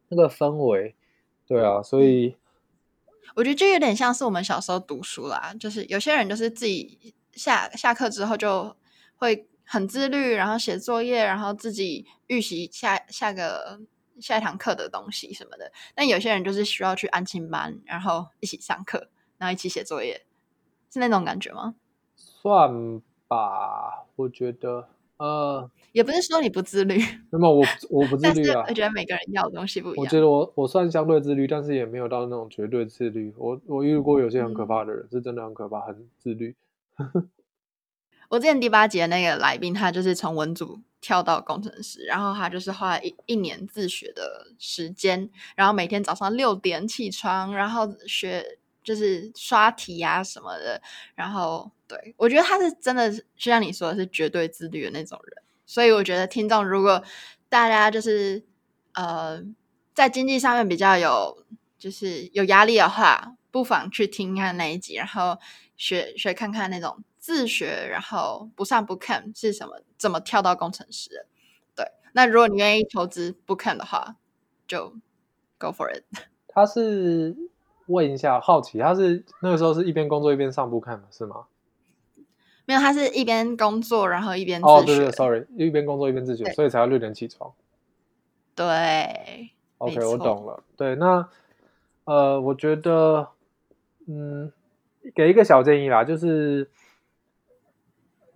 [0.09, 0.95] 那个氛围，
[1.47, 2.35] 对啊，所以
[3.35, 8.75] 我觉得这有点像是我们小时候读书啦，就是有些人就是自己下下课之后就
[9.17, 13.79] 会很自律，然后写作业，然后自己预习下下个
[14.19, 19.09] 下一堂课的东西什么的，但有些人就是需要去安亲班，然后一起上课。
[19.39, 20.25] 然后一起写作业，
[20.91, 21.75] 是那种感觉吗？
[22.15, 26.99] 算吧，我觉得，呃，也不是说你不自律，
[27.29, 28.65] 那么我我不 自律啊。
[28.67, 30.03] 我觉得每个人要的东西不一样。
[30.03, 33.31] 我觉得我我算相对自律，但是也没有到那种绝对自律。
[33.37, 36.55] 我我遇过有些很可怕的人，嗯、是真的很可怕，很自律。
[38.29, 48.59] 我之前第八集的那个来宾，他就是从文组跳到工程师，然后他就是花了一一年自学的时间，然后每天早上六点起床，然后学。
[48.83, 50.81] 就是刷题啊什么的，
[51.13, 57.03] 然后对，我觉得他是真的是，就像你说的是绝对自律的那种人，所以我觉得听众如果
[57.49, 58.45] 大家就是
[58.93, 59.43] 呃
[59.93, 61.43] 在经济上面比较有
[61.77, 65.37] 就是有压力的话，不妨去听看那一集，然后
[65.75, 71.25] 学学看看那种自学，然后不上 Bootcamp 是什么，怎么跳到工程师。
[71.75, 74.15] 对，那如果你愿意投资 Bootcamp 的话，
[74.65, 74.95] 就
[75.57, 76.03] Go for it。
[76.47, 77.35] 他是。
[77.87, 81.45] 问一下，好奇，他是那个时候是一边工作一边上 Bootcamp 是吗？
[82.65, 84.73] 没有，他是一边工作然后一边自学。
[84.73, 87.53] 哦，对对，sorry，一边工作一边自学，所以才要六点起床。
[88.53, 90.61] 对，OK，我懂了。
[90.75, 91.29] 对，那
[92.03, 93.29] 呃，我觉得，
[94.05, 94.51] 嗯，
[95.15, 96.69] 给一个小建议啦，就是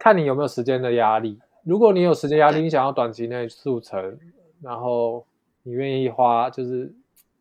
[0.02, 1.40] 看你有没有时间的压力。
[1.64, 4.18] 如果你有时间压力，你想要短期内速成，
[4.62, 5.24] 然后
[5.62, 6.92] 你愿意花，就是。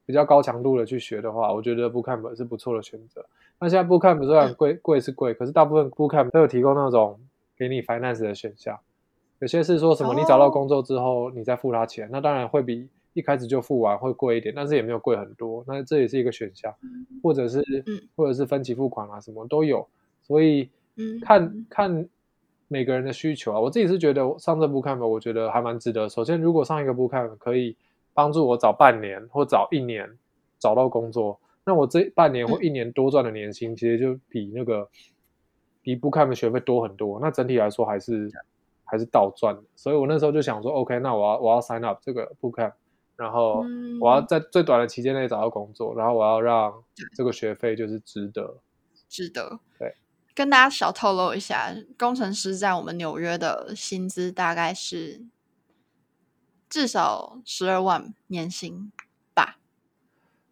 [0.06, 3.24] 比较高强度的去学的话，我觉得 Bootcamp 是不错的选择。
[3.60, 7.20] 那现在 Bootcamp 虽然贵贵是贵，可是大部分 Bootcamp 都有提供那种
[7.56, 8.76] 给你 finance 的选项。
[9.38, 15.62] 有些是说什么你找到工作之后你再付他钱，那当然会比一开始就付完会贵一点，但是也没有贵很多。
[15.68, 16.74] 那这也是一个选项，
[17.22, 17.62] 或者是
[18.16, 19.86] 或者是分期付款啊，什么都有。
[20.22, 20.68] 所以
[21.22, 22.08] 看看
[22.70, 26.08] 每个人的需求啊，我自己是觉得上这 Bootcamp 我觉得还蛮值得。
[26.08, 27.76] 首先，如果上一个 Bootcamp 可以。
[28.12, 30.18] 帮助我早半年或早一年
[30.58, 34.90] 找到工作，那我这半年或一年多赚的年薪，其实就比那个
[35.80, 37.20] 比 Bootcamp 的学费多很多。
[37.20, 38.28] 那整体来说还是
[38.84, 39.62] 还是倒赚的。
[39.76, 42.72] 所以我那时候就想说，OK，那我要我要 sign up 这个 Bootcamp，
[43.16, 43.64] 然后
[44.00, 46.82] 我要在最短的期间内找到工作，然后我要让
[47.14, 48.56] 这个学费就是值得，
[49.08, 49.60] 值得。
[49.78, 49.94] 对，
[50.40, 55.20] 跟大家小透露一下，工程师在我们纽约的薪资大概是。
[56.70, 58.92] 至少十二万年薪
[59.34, 59.58] 吧。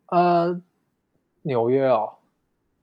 [0.06, 0.60] 呃，
[1.42, 2.14] 纽约哦，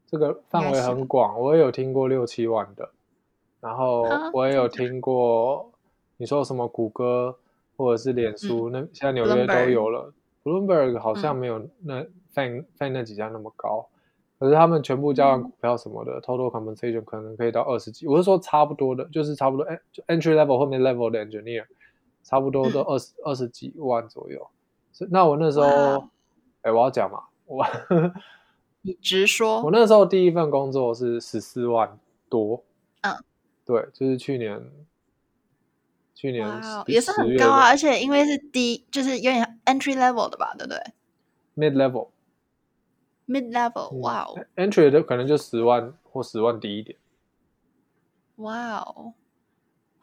[0.07, 2.91] 这个范围很广，我也有听过六七万的，
[3.59, 5.69] 然后我也有听过
[6.15, 7.37] 你说什么谷歌
[7.75, 10.13] 或者是脸书，嗯、那现在纽约都有了。
[10.41, 11.99] Bloomberg 好像没有那
[12.35, 13.89] 嗯、Fan 那几家那么高，
[14.45, 18.07] 可是他们全部加完股票什么的、嗯、，Total Compensation 可能可以到二十几。
[18.07, 21.65] 我是说差不多的，就是差不多，哎，就 Entry Level 后面 Level 的 Engineer。
[22.27, 24.49] 差不多都二十二十几万左右，
[25.11, 26.09] 那我那时候，
[26.63, 27.63] 哎我要讲嘛，我
[28.81, 32.63] 你直说， 我那时候第一份工作是十四万多，
[33.01, 33.13] 嗯，
[33.63, 34.59] 对，就是去年，
[36.15, 40.79] 去年 Wow, 也是很高啊，而且因为是低，就是有点 entry level 的吧，对不对
[41.55, 41.73] ？mid
[43.27, 46.97] level，mid level，哇哦，entry 的可能就十万或十万低一点，
[48.37, 49.13] 哇哦。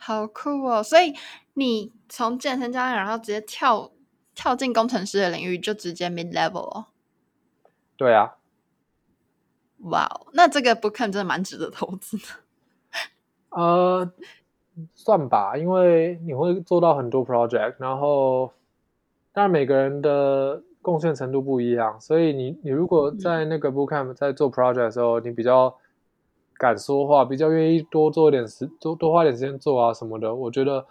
[0.05, 0.83] 好酷哦！
[0.83, 1.15] 所以
[1.55, 3.93] 你从健身教练，然后直接跳
[4.35, 6.87] 跳进工程师的领域，就直接 mid level 哦。
[7.97, 8.35] 对啊。
[9.83, 12.25] 哇哦，那这个 Bootcamp 真的蛮值得投资的。
[13.51, 14.13] 呃，
[14.93, 18.53] 算吧，因为你会做到很多 project，然后
[19.33, 25.75] 当然每个人的贡献程度不一样，所以你你如果在那个 Bookcamp 在做 project 的时候，你比较。
[26.59, 30.87] 敢说话，比较愿意多做一点时，多多花点时间做啊什么的，我觉得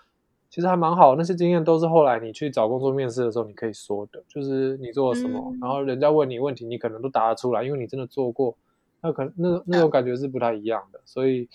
[0.49, 1.15] 其实还蛮好。
[1.15, 8.53] 那些经验都是后来你去找工作面试的时候你可以说的，就是你做了什么，嗯、然后人家问你问题，你可能都答得出来，因为你真的做过。
[9.01, 11.47] 那可能那那种感觉是不太一样的，所以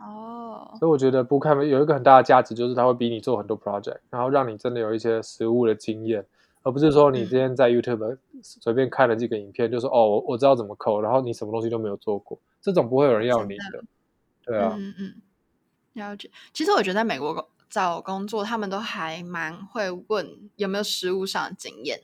[0.00, 6.26] 哦，所以我觉得 Bookcamp 有一个很大的价值，就是它会逼你做很多 project，然后让你真的有一些实物的经验，
[6.62, 13.78] 而不是说你今天在 YouTube 随便看了几个影片，嗯、就说哦，我我知道怎么 code，然后你什么东西都没有做过，这种不会有人要你的。
[13.78, 13.84] 的
[14.44, 15.14] 对啊，嗯嗯，
[15.94, 16.30] 了解。
[16.52, 22.00] 其实我觉得在美国找工作，他们都还蛮会问有没有实务上的经验。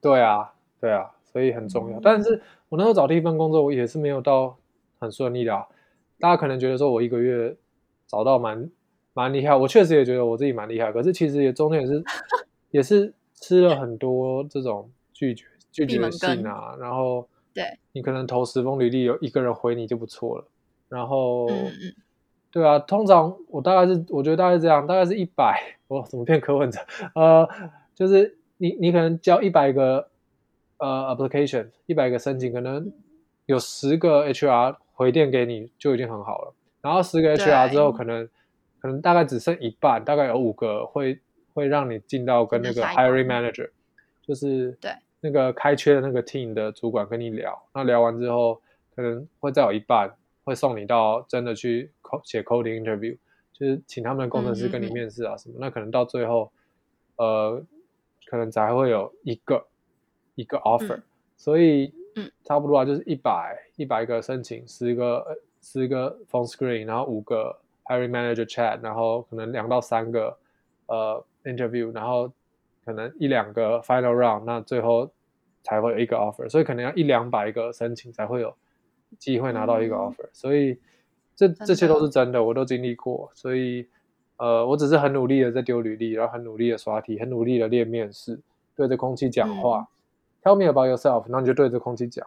[0.00, 1.98] 对啊，对啊，所以很重要。
[1.98, 4.56] 嗯、但是我那时候找第一份工作，我也是没有到
[4.98, 5.66] 很顺利的、啊。
[6.18, 7.56] 大家可能觉得说我一个月
[8.06, 8.70] 找到蛮
[9.12, 10.90] 蛮厉害，我确实也觉得我自己蛮厉害。
[10.92, 12.02] 可是其实也中间也是
[12.72, 16.76] 也是吃了很多这种拒绝拒绝信啊。
[16.80, 20.44] 然后对，你可能投十封履历，有一个人回你就不错了。
[20.88, 21.94] 然后嗯嗯，
[22.50, 25.78] 对啊，通常我大概是我觉得大概是这样，大概是一百。
[25.86, 26.80] 我怎么变科文者？
[27.14, 27.48] 呃，
[27.94, 28.36] 就是。
[28.58, 30.08] 你你可能交一百个
[30.76, 32.92] 呃 application，一百个申请，可能
[33.46, 36.54] 有十个 HR 回电给你就已经很好了。
[36.80, 38.28] 然后十个 HR 之后，可能
[38.78, 41.18] 可能大概只剩一半，大概有五个会
[41.54, 43.70] 会让你进到跟那个 hiring manager，
[44.22, 47.62] 就是对那个开缺的那个 team 的主管跟你聊。
[47.74, 48.60] 那聊完之后，
[48.94, 51.90] 可能会再有一半会送你到真的去
[52.24, 53.16] 写 coding interview，
[53.52, 55.54] 就是请他们的工程师跟你面试啊什么。
[55.54, 56.52] 嗯嗯嗯，那可能到最后，
[57.16, 57.64] 呃。
[58.24, 59.66] 可能才会有一个
[60.36, 61.02] 一个 offer，嗯，
[61.36, 61.92] 所以
[62.44, 70.34] 差不多啊，就是一百一百个申请，十个十个 phone screen，然后五个 hiring manager chat，然后可能两到三个
[70.86, 72.32] 呃 interview，然后
[72.84, 75.10] 可能一两个 final round，那最后
[75.62, 78.54] 才会有一个 offer，所以可能要一两百个申请才会有
[79.18, 80.78] 机会拿到一个 offer，嗯，所以
[81.36, 83.86] 这这些都是真的，我都经历过，所以。
[84.38, 88.40] 呃，我只是很努力的在丢履历，然后很努力的刷题，很努力的练面试，
[88.74, 89.86] 对着空气讲话。
[90.42, 92.26] 嗯、Tell me about yourself，然后你就对着空气讲。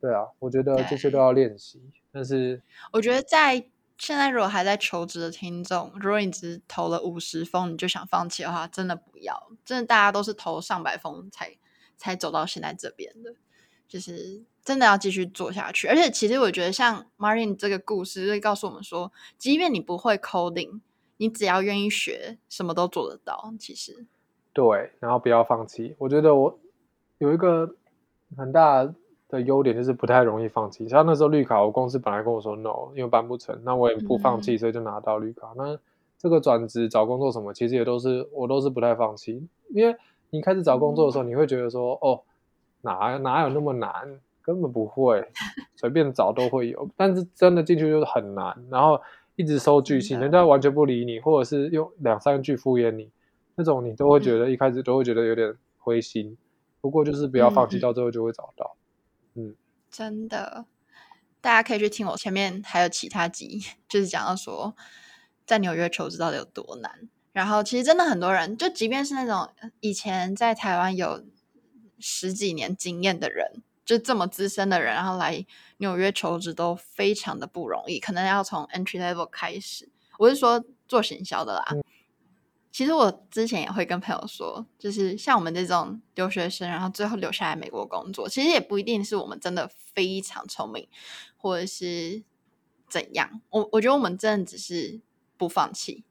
[0.00, 1.80] 对啊，我觉得这些都要练习。
[2.10, 2.60] 但是，
[2.92, 3.64] 我觉得在
[3.98, 9.50] 现在如果还在求职的听众，如果你只投了五十封你就想放弃的话，真的不要。
[9.64, 11.56] 真的，大家都是投上百封才
[11.96, 13.34] 才走到现在这边的，
[13.86, 15.88] 就是真的要继续做下去。
[15.88, 20.80] 而且，其实我觉得像 Marin 这个故事会告诉我们说，即便你不会 coding。
[21.20, 23.52] 你只要愿意学，什么都做得到。
[23.58, 24.06] 其实，
[24.52, 25.96] 对，然后不要放弃。
[25.98, 26.60] 我觉得我
[27.18, 27.74] 有一个
[28.36, 28.88] 很大
[29.28, 30.88] 的优点，就是不太容易放弃。
[30.88, 35.48] 像那时候绿卡，我公司本来跟我说 no，因为办不成，那我也不放弃，所以就拿到绿卡。
[35.48, 35.78] 嗯、那
[36.18, 39.96] 这个转职找工作什么，其实也都是我都是不太放弃，因为
[40.30, 42.22] 你开始找工作的时候，你会觉得说，哦，
[42.82, 43.92] 哪哪有那么难，
[44.42, 45.26] 根本不会，
[45.76, 46.88] 随便找都会有。
[46.96, 49.00] 但是真的进去就是很难，然后。
[49.40, 53.08] 一直收拒信，人家完全不理你，或者是用两三句敷衍你，
[53.54, 56.36] 那种你都会觉得一开始都会觉得有点灰心。
[56.80, 58.74] 不过就是不要放弃，到最后就会找到。
[59.90, 60.66] 真的，
[61.40, 64.76] 大家可以去听我前面还有其他集，就是讲到说
[65.46, 67.08] 在纽约求职到底有多难。
[67.32, 71.24] 然后其实真的很多人，就即便是那种以前在台湾有
[71.98, 73.62] 十几年经验的人。
[73.84, 75.46] 就这么资深的人，然后来
[75.78, 79.88] 纽约求职都非常的不容易，可能要从 entry level 开始。
[80.18, 81.64] 我是说做行销的啦。
[82.70, 90.88] 其实我之前也会跟朋友说，就是像我们这种留学生，然后最后留下来美国工作，其实也不一定是我们真的非常聪明，
[91.36, 92.22] 或者是
[92.88, 93.40] 怎样。
[93.50, 95.00] 我我觉得我们真的只是
[95.36, 96.04] 不放弃，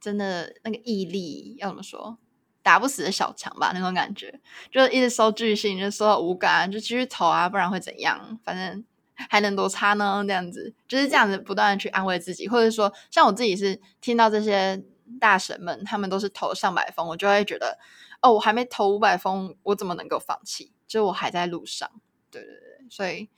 [0.00, 2.18] 真的那个毅力要怎么说？
[2.62, 8.38] 打不死的小强吧，那种感觉，就一直收巨信，就收到无感，就继续投啊，不然会怎样？
[8.44, 8.84] 反正
[9.16, 10.22] 还能多差呢？
[10.24, 14.80] 这样子就是这样子，不断的去安慰自己，或者说，像我自己是听到这些
[15.18, 17.78] 大神们，他们都是投上百封，我就会觉得，
[18.20, 20.72] 哦，我还没投五百封，我怎么能够放弃？
[20.86, 21.90] 就我还在路上，
[22.30, 23.28] 对对对，所以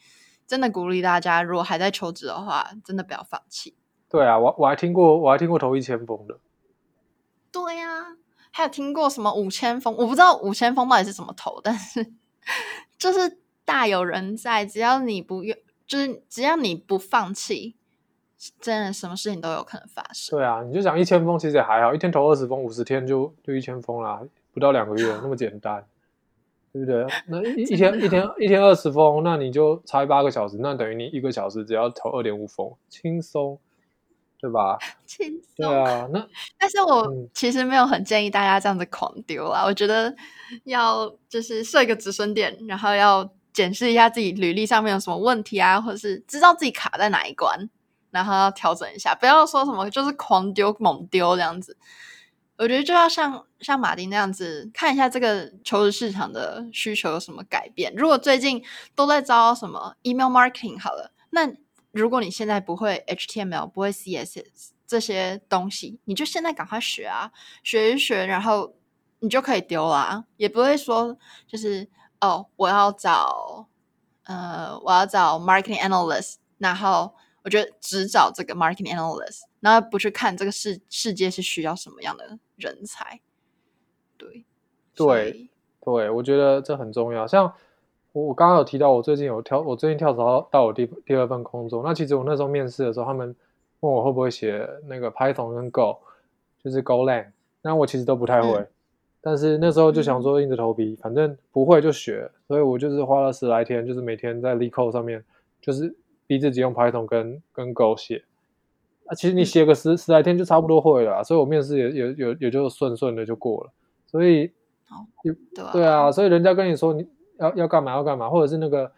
[0.47, 3.77] 真的鼓励大家，如果还在求职的话，真的不要放弃。
[4.09, 6.39] 对啊，我我还听过，我还听过投一千封的。
[7.51, 8.17] 对呀、啊。
[8.57, 9.93] 还有听过什么五千封？
[9.97, 12.13] 我不知道五千封到底是怎么投，但是
[12.97, 14.65] 就是大有人在。
[14.65, 15.59] 只要你不愿，
[15.89, 17.75] 就是只要你不放弃，
[18.61, 20.39] 真的什么事情都有可能发生。
[20.39, 24.21] 对啊，你就想一千封其实也还好，一天投二十封，五十天就就一千封啦，
[24.53, 25.85] 不到两个月那么简单，
[26.73, 27.07] 对不对？
[27.27, 33.59] 那一 一天一天一天二十封，那你就差八个小时，那等于你一个小时只要投二点五封，轻松。
[34.41, 34.77] 对吧？
[35.07, 35.67] 轻松。
[35.67, 36.29] 对啊，那
[36.61, 39.63] 但是我其实没有很建议大家这样子狂丢啦。
[39.63, 40.15] 嗯、我觉得
[40.65, 47.71] 要就是设一个止损点，然后要检视一下自己履历上面有什么问题啊，或者是知道自己卡在哪一关，
[48.15, 51.77] 然后要调整一下，不要说什么就是狂丢猛丢这样子。
[52.57, 57.93] 我觉得就要像像马丁那样子，看一下这个求职市场的需求有什么改变。
[57.97, 61.53] 如果最近都在招什么 email marketing 好了，那
[61.91, 67.33] 如果你现在不会 HTML，不会 CSS 这些东西，你就现在赶快学啊，
[67.65, 68.75] 学一学，然后
[69.19, 71.89] 你就可以丢啦，也不会说就是
[72.21, 73.67] 哦，我要找
[74.27, 77.15] 呃，我要找 marketing analyst，然后
[77.45, 83.21] 我觉得只找这个 marketing analyst，然后不去看这个世世界是需要什么样的人才。
[84.17, 84.45] 对，
[84.97, 85.49] 对，
[85.81, 87.53] 对，我觉得这很重要，像。
[88.13, 91.83] 我我刚刚有提到，我最近有跳，我最近跳槽到到我第第二份工作。
[91.85, 93.35] 那其实我那时候面试的时候，他们
[93.81, 95.99] 问我会不会写那个 Python 跟 Go，
[96.63, 97.33] 就是 Golang。
[97.61, 98.69] 那我其实都不太会，嗯、
[99.21, 102.31] 但是那时候就想说硬着头皮，嗯、反正不会就学。
[102.47, 105.25] 所以我就是花了十来天，就是每天在 LeetCode 上面，
[105.61, 105.93] 就是
[106.27, 108.25] 逼自己用 Python 跟跟 Go 写。
[109.07, 113.71] 啊，其实你写个十、嗯、十来天就差不多会了，所以我面试也也也也就顺顺的就过了。
[114.07, 114.47] 所以，
[114.89, 117.07] 哦，对啊，对啊，所以人家跟你说你。
[117.37, 118.93] 要要干嘛要干嘛，或者是那个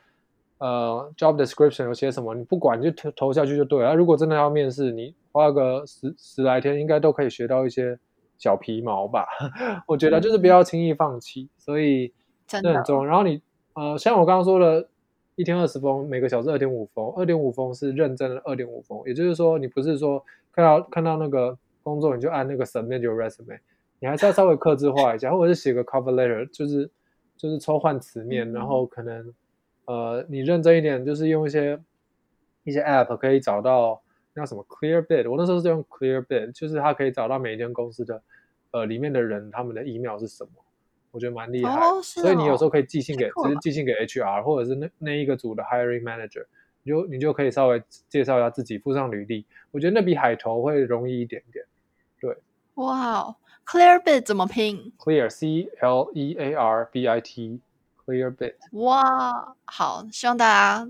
[0.59, 3.95] 呃 job description 有写什么，你不管你就投投下去就对了。
[3.95, 7.99] 如果真的要面试，你花个十十来天，应该都可以学到一些
[8.37, 9.27] 小皮毛吧。
[9.89, 12.13] 我觉得就是不要轻易放弃，嗯、所以
[12.47, 13.05] 这很重要。
[13.07, 13.41] 然后你
[13.73, 14.87] 呃，像我刚刚说的，
[15.37, 23.61] 一天二十封，每个小时二点五封，二点五封是认真的二点五封，也就是说你不是说看到看到那个工作你就按那个 submit your resume，
[24.01, 26.91] 你还是要稍微克制化一下，或者是写个 cover letter，就是。
[27.39, 29.35] 就是抽换词面，然后可能，
[29.85, 31.79] 呃，你认真一点，就是用一些
[32.65, 34.01] 一些 app 可以找到
[34.33, 38.23] 那什么 clear bid，我那时候是用 clear bid，就是它可以找到每一间公司的
[38.71, 40.51] 呃里面的人他们的 email 是什么，
[41.17, 41.73] 我觉得蛮厉害。
[41.73, 46.45] 哦哦、所以你有时候可以寄信给，直接寄信给 HR 或者是那那一个组的 hiring manager，
[46.83, 51.65] 你就你就可以稍微介绍一下自己，附上履历，我觉得那比海投会容易一点点。
[52.21, 52.37] 对，
[52.75, 53.35] 哇。
[53.65, 57.59] Clearbit 怎么拼？Clear C L E A R B I T
[58.05, 58.55] Clearbit。
[58.71, 60.89] 哇，好，希望大家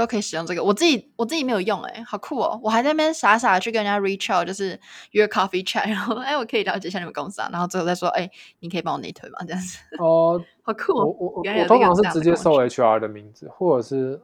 [0.00, 0.64] 都可以使用这个。
[0.64, 2.58] 我自己我自己没有用、欸，哎，好酷哦！
[2.62, 4.78] 我还在那边傻傻的去跟人家 reach out，就是
[5.12, 8.30] 约 coffee chat，然后哎，我可以了解一下你们公司啊，然后最后再说，哎，
[8.60, 9.38] 你可以帮我内推吗？
[9.46, 9.78] 这样子。
[9.98, 11.04] 哦、呃，好酷哦！
[11.04, 14.20] 我我我，我通常是直接搜 HR 的名字，或者是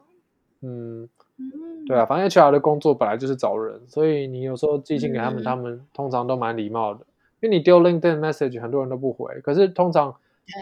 [0.63, 1.09] 嗯。
[1.39, 7.01] 嗯，对啊，反正 HR 的工作本来就是找人，所以你有时候寄信给他们，嗯、他们通常都蛮礼貌的。
[7.41, 9.39] 因为你丢 LinkedIn message，很多人都不回。
[9.43, 10.15] 可是通常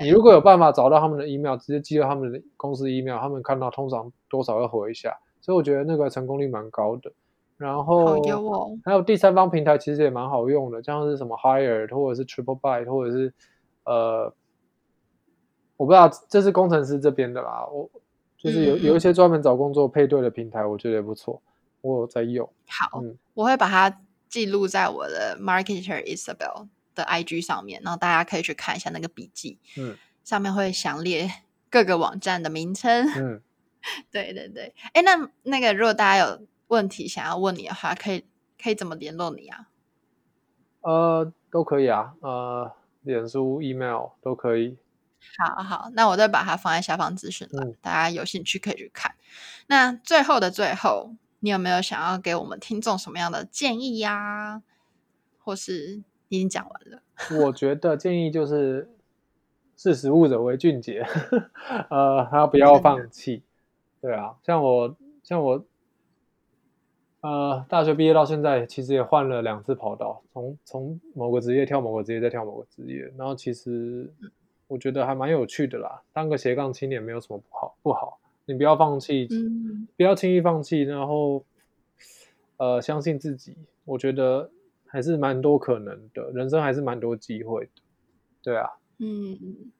[0.03, 5.19] 你如果有办法找到他们的 email，直接寄到他们的公司 email，他们看到通常多少要回一下。
[5.41, 7.13] 所以我觉得那个成功率蛮高的。
[7.57, 8.21] 然后
[8.85, 13.33] 还有第三方平台其实也蛮好用的，像是什么 Hired 或者是 TripleByte 或者是
[13.85, 14.35] 呃，
[15.77, 17.67] 我不知道这是工程师这边的啦。
[17.67, 17.91] 我
[18.37, 21.41] 就是有有一些专门找工作配对的平台，我觉得也不错，
[21.83, 22.49] 我有在用。
[22.69, 24.01] 好，嗯、我会把它。
[24.27, 29.59] 记录在我的 Marketer Isabel 的 IG 上面，然后大家可以去看一下那个笔记。
[29.77, 31.31] 嗯，上面会详列
[31.71, 33.07] 各个网站的名称。
[33.17, 33.43] 嗯，
[34.11, 34.75] 对对对。
[34.93, 38.25] 哎，那那个如果大家有问题想要问你的话，可以
[38.63, 39.69] 可以怎么联络你啊？
[40.81, 42.15] 呃，都可以啊。
[42.21, 42.73] 呃，
[43.03, 44.77] 脸书、email 都可以。
[45.39, 49.15] 好好，那我再把它放在下方资讯栏，嗯、大家有兴趣可以去看。
[49.67, 51.15] 那最后的最后。
[51.41, 54.63] 你有没有想要给我们听众什么样的建议呀、啊？
[55.39, 56.05] 或是你
[56.37, 57.03] 已经讲完了？
[57.45, 58.89] 我觉得建议就是
[59.77, 61.05] 识时务者为俊杰，
[61.91, 63.43] 呃，他不要放弃。
[64.01, 65.65] 对啊，像我，像我，
[67.21, 74.13] 呃，大学毕业到现在，其实也换了两次跑道，从从某个职业跳某个职业，再跳某个职业，然后其实
[74.67, 76.03] 我觉得还蛮有趣的啦。
[76.13, 78.19] 当个斜杠青年没有什么不好，不好。
[78.47, 81.43] 你不要放弃，嗯、不要轻易放弃，然后，
[82.59, 83.57] 呃，相信自己。
[83.87, 84.51] 我觉得
[84.95, 87.83] 还是蛮多可能的，人生还是蛮多机会的。
[88.41, 89.73] 对啊，嗯，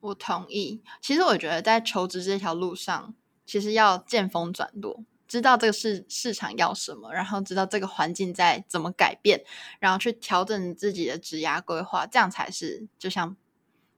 [0.00, 0.82] 我同意。
[1.00, 3.14] 其实我觉得在求职这条路上，
[3.46, 9.44] 其实要见风转舵，知道这个市市场要什么，然后知道这个环境在怎么改变，
[9.78, 13.36] 然后去调整自己的职涯规划，这样才是就像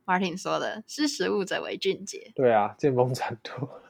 [0.05, 2.31] Martin 说的，“识时务者为俊杰”。
[2.37, 3.81] 对啊，见风转舵。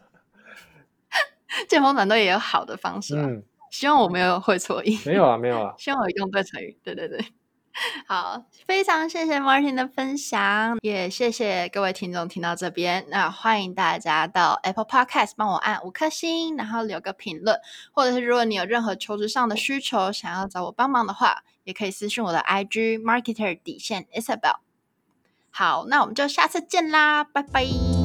[1.68, 3.42] 见风转舵也有好的方式，嗯，
[3.72, 7.24] 希望我没有会错意，没有啊，没有啊， 希望我用对成语，对对对，
[8.06, 17.58] 好，非常谢谢 Martin 的分享，也谢谢各位听众听到这边，那欢迎大家到 Apple Podcast 帮我按五颗星，然后留个评论，
[17.92, 24.56] 或者是如果你有任何求职上的需求，想要找我帮忙的话，也可以私讯我的 IG Marketer 底线 Isabel，
[25.50, 28.01] 好，那我们就下次见啦，拜拜。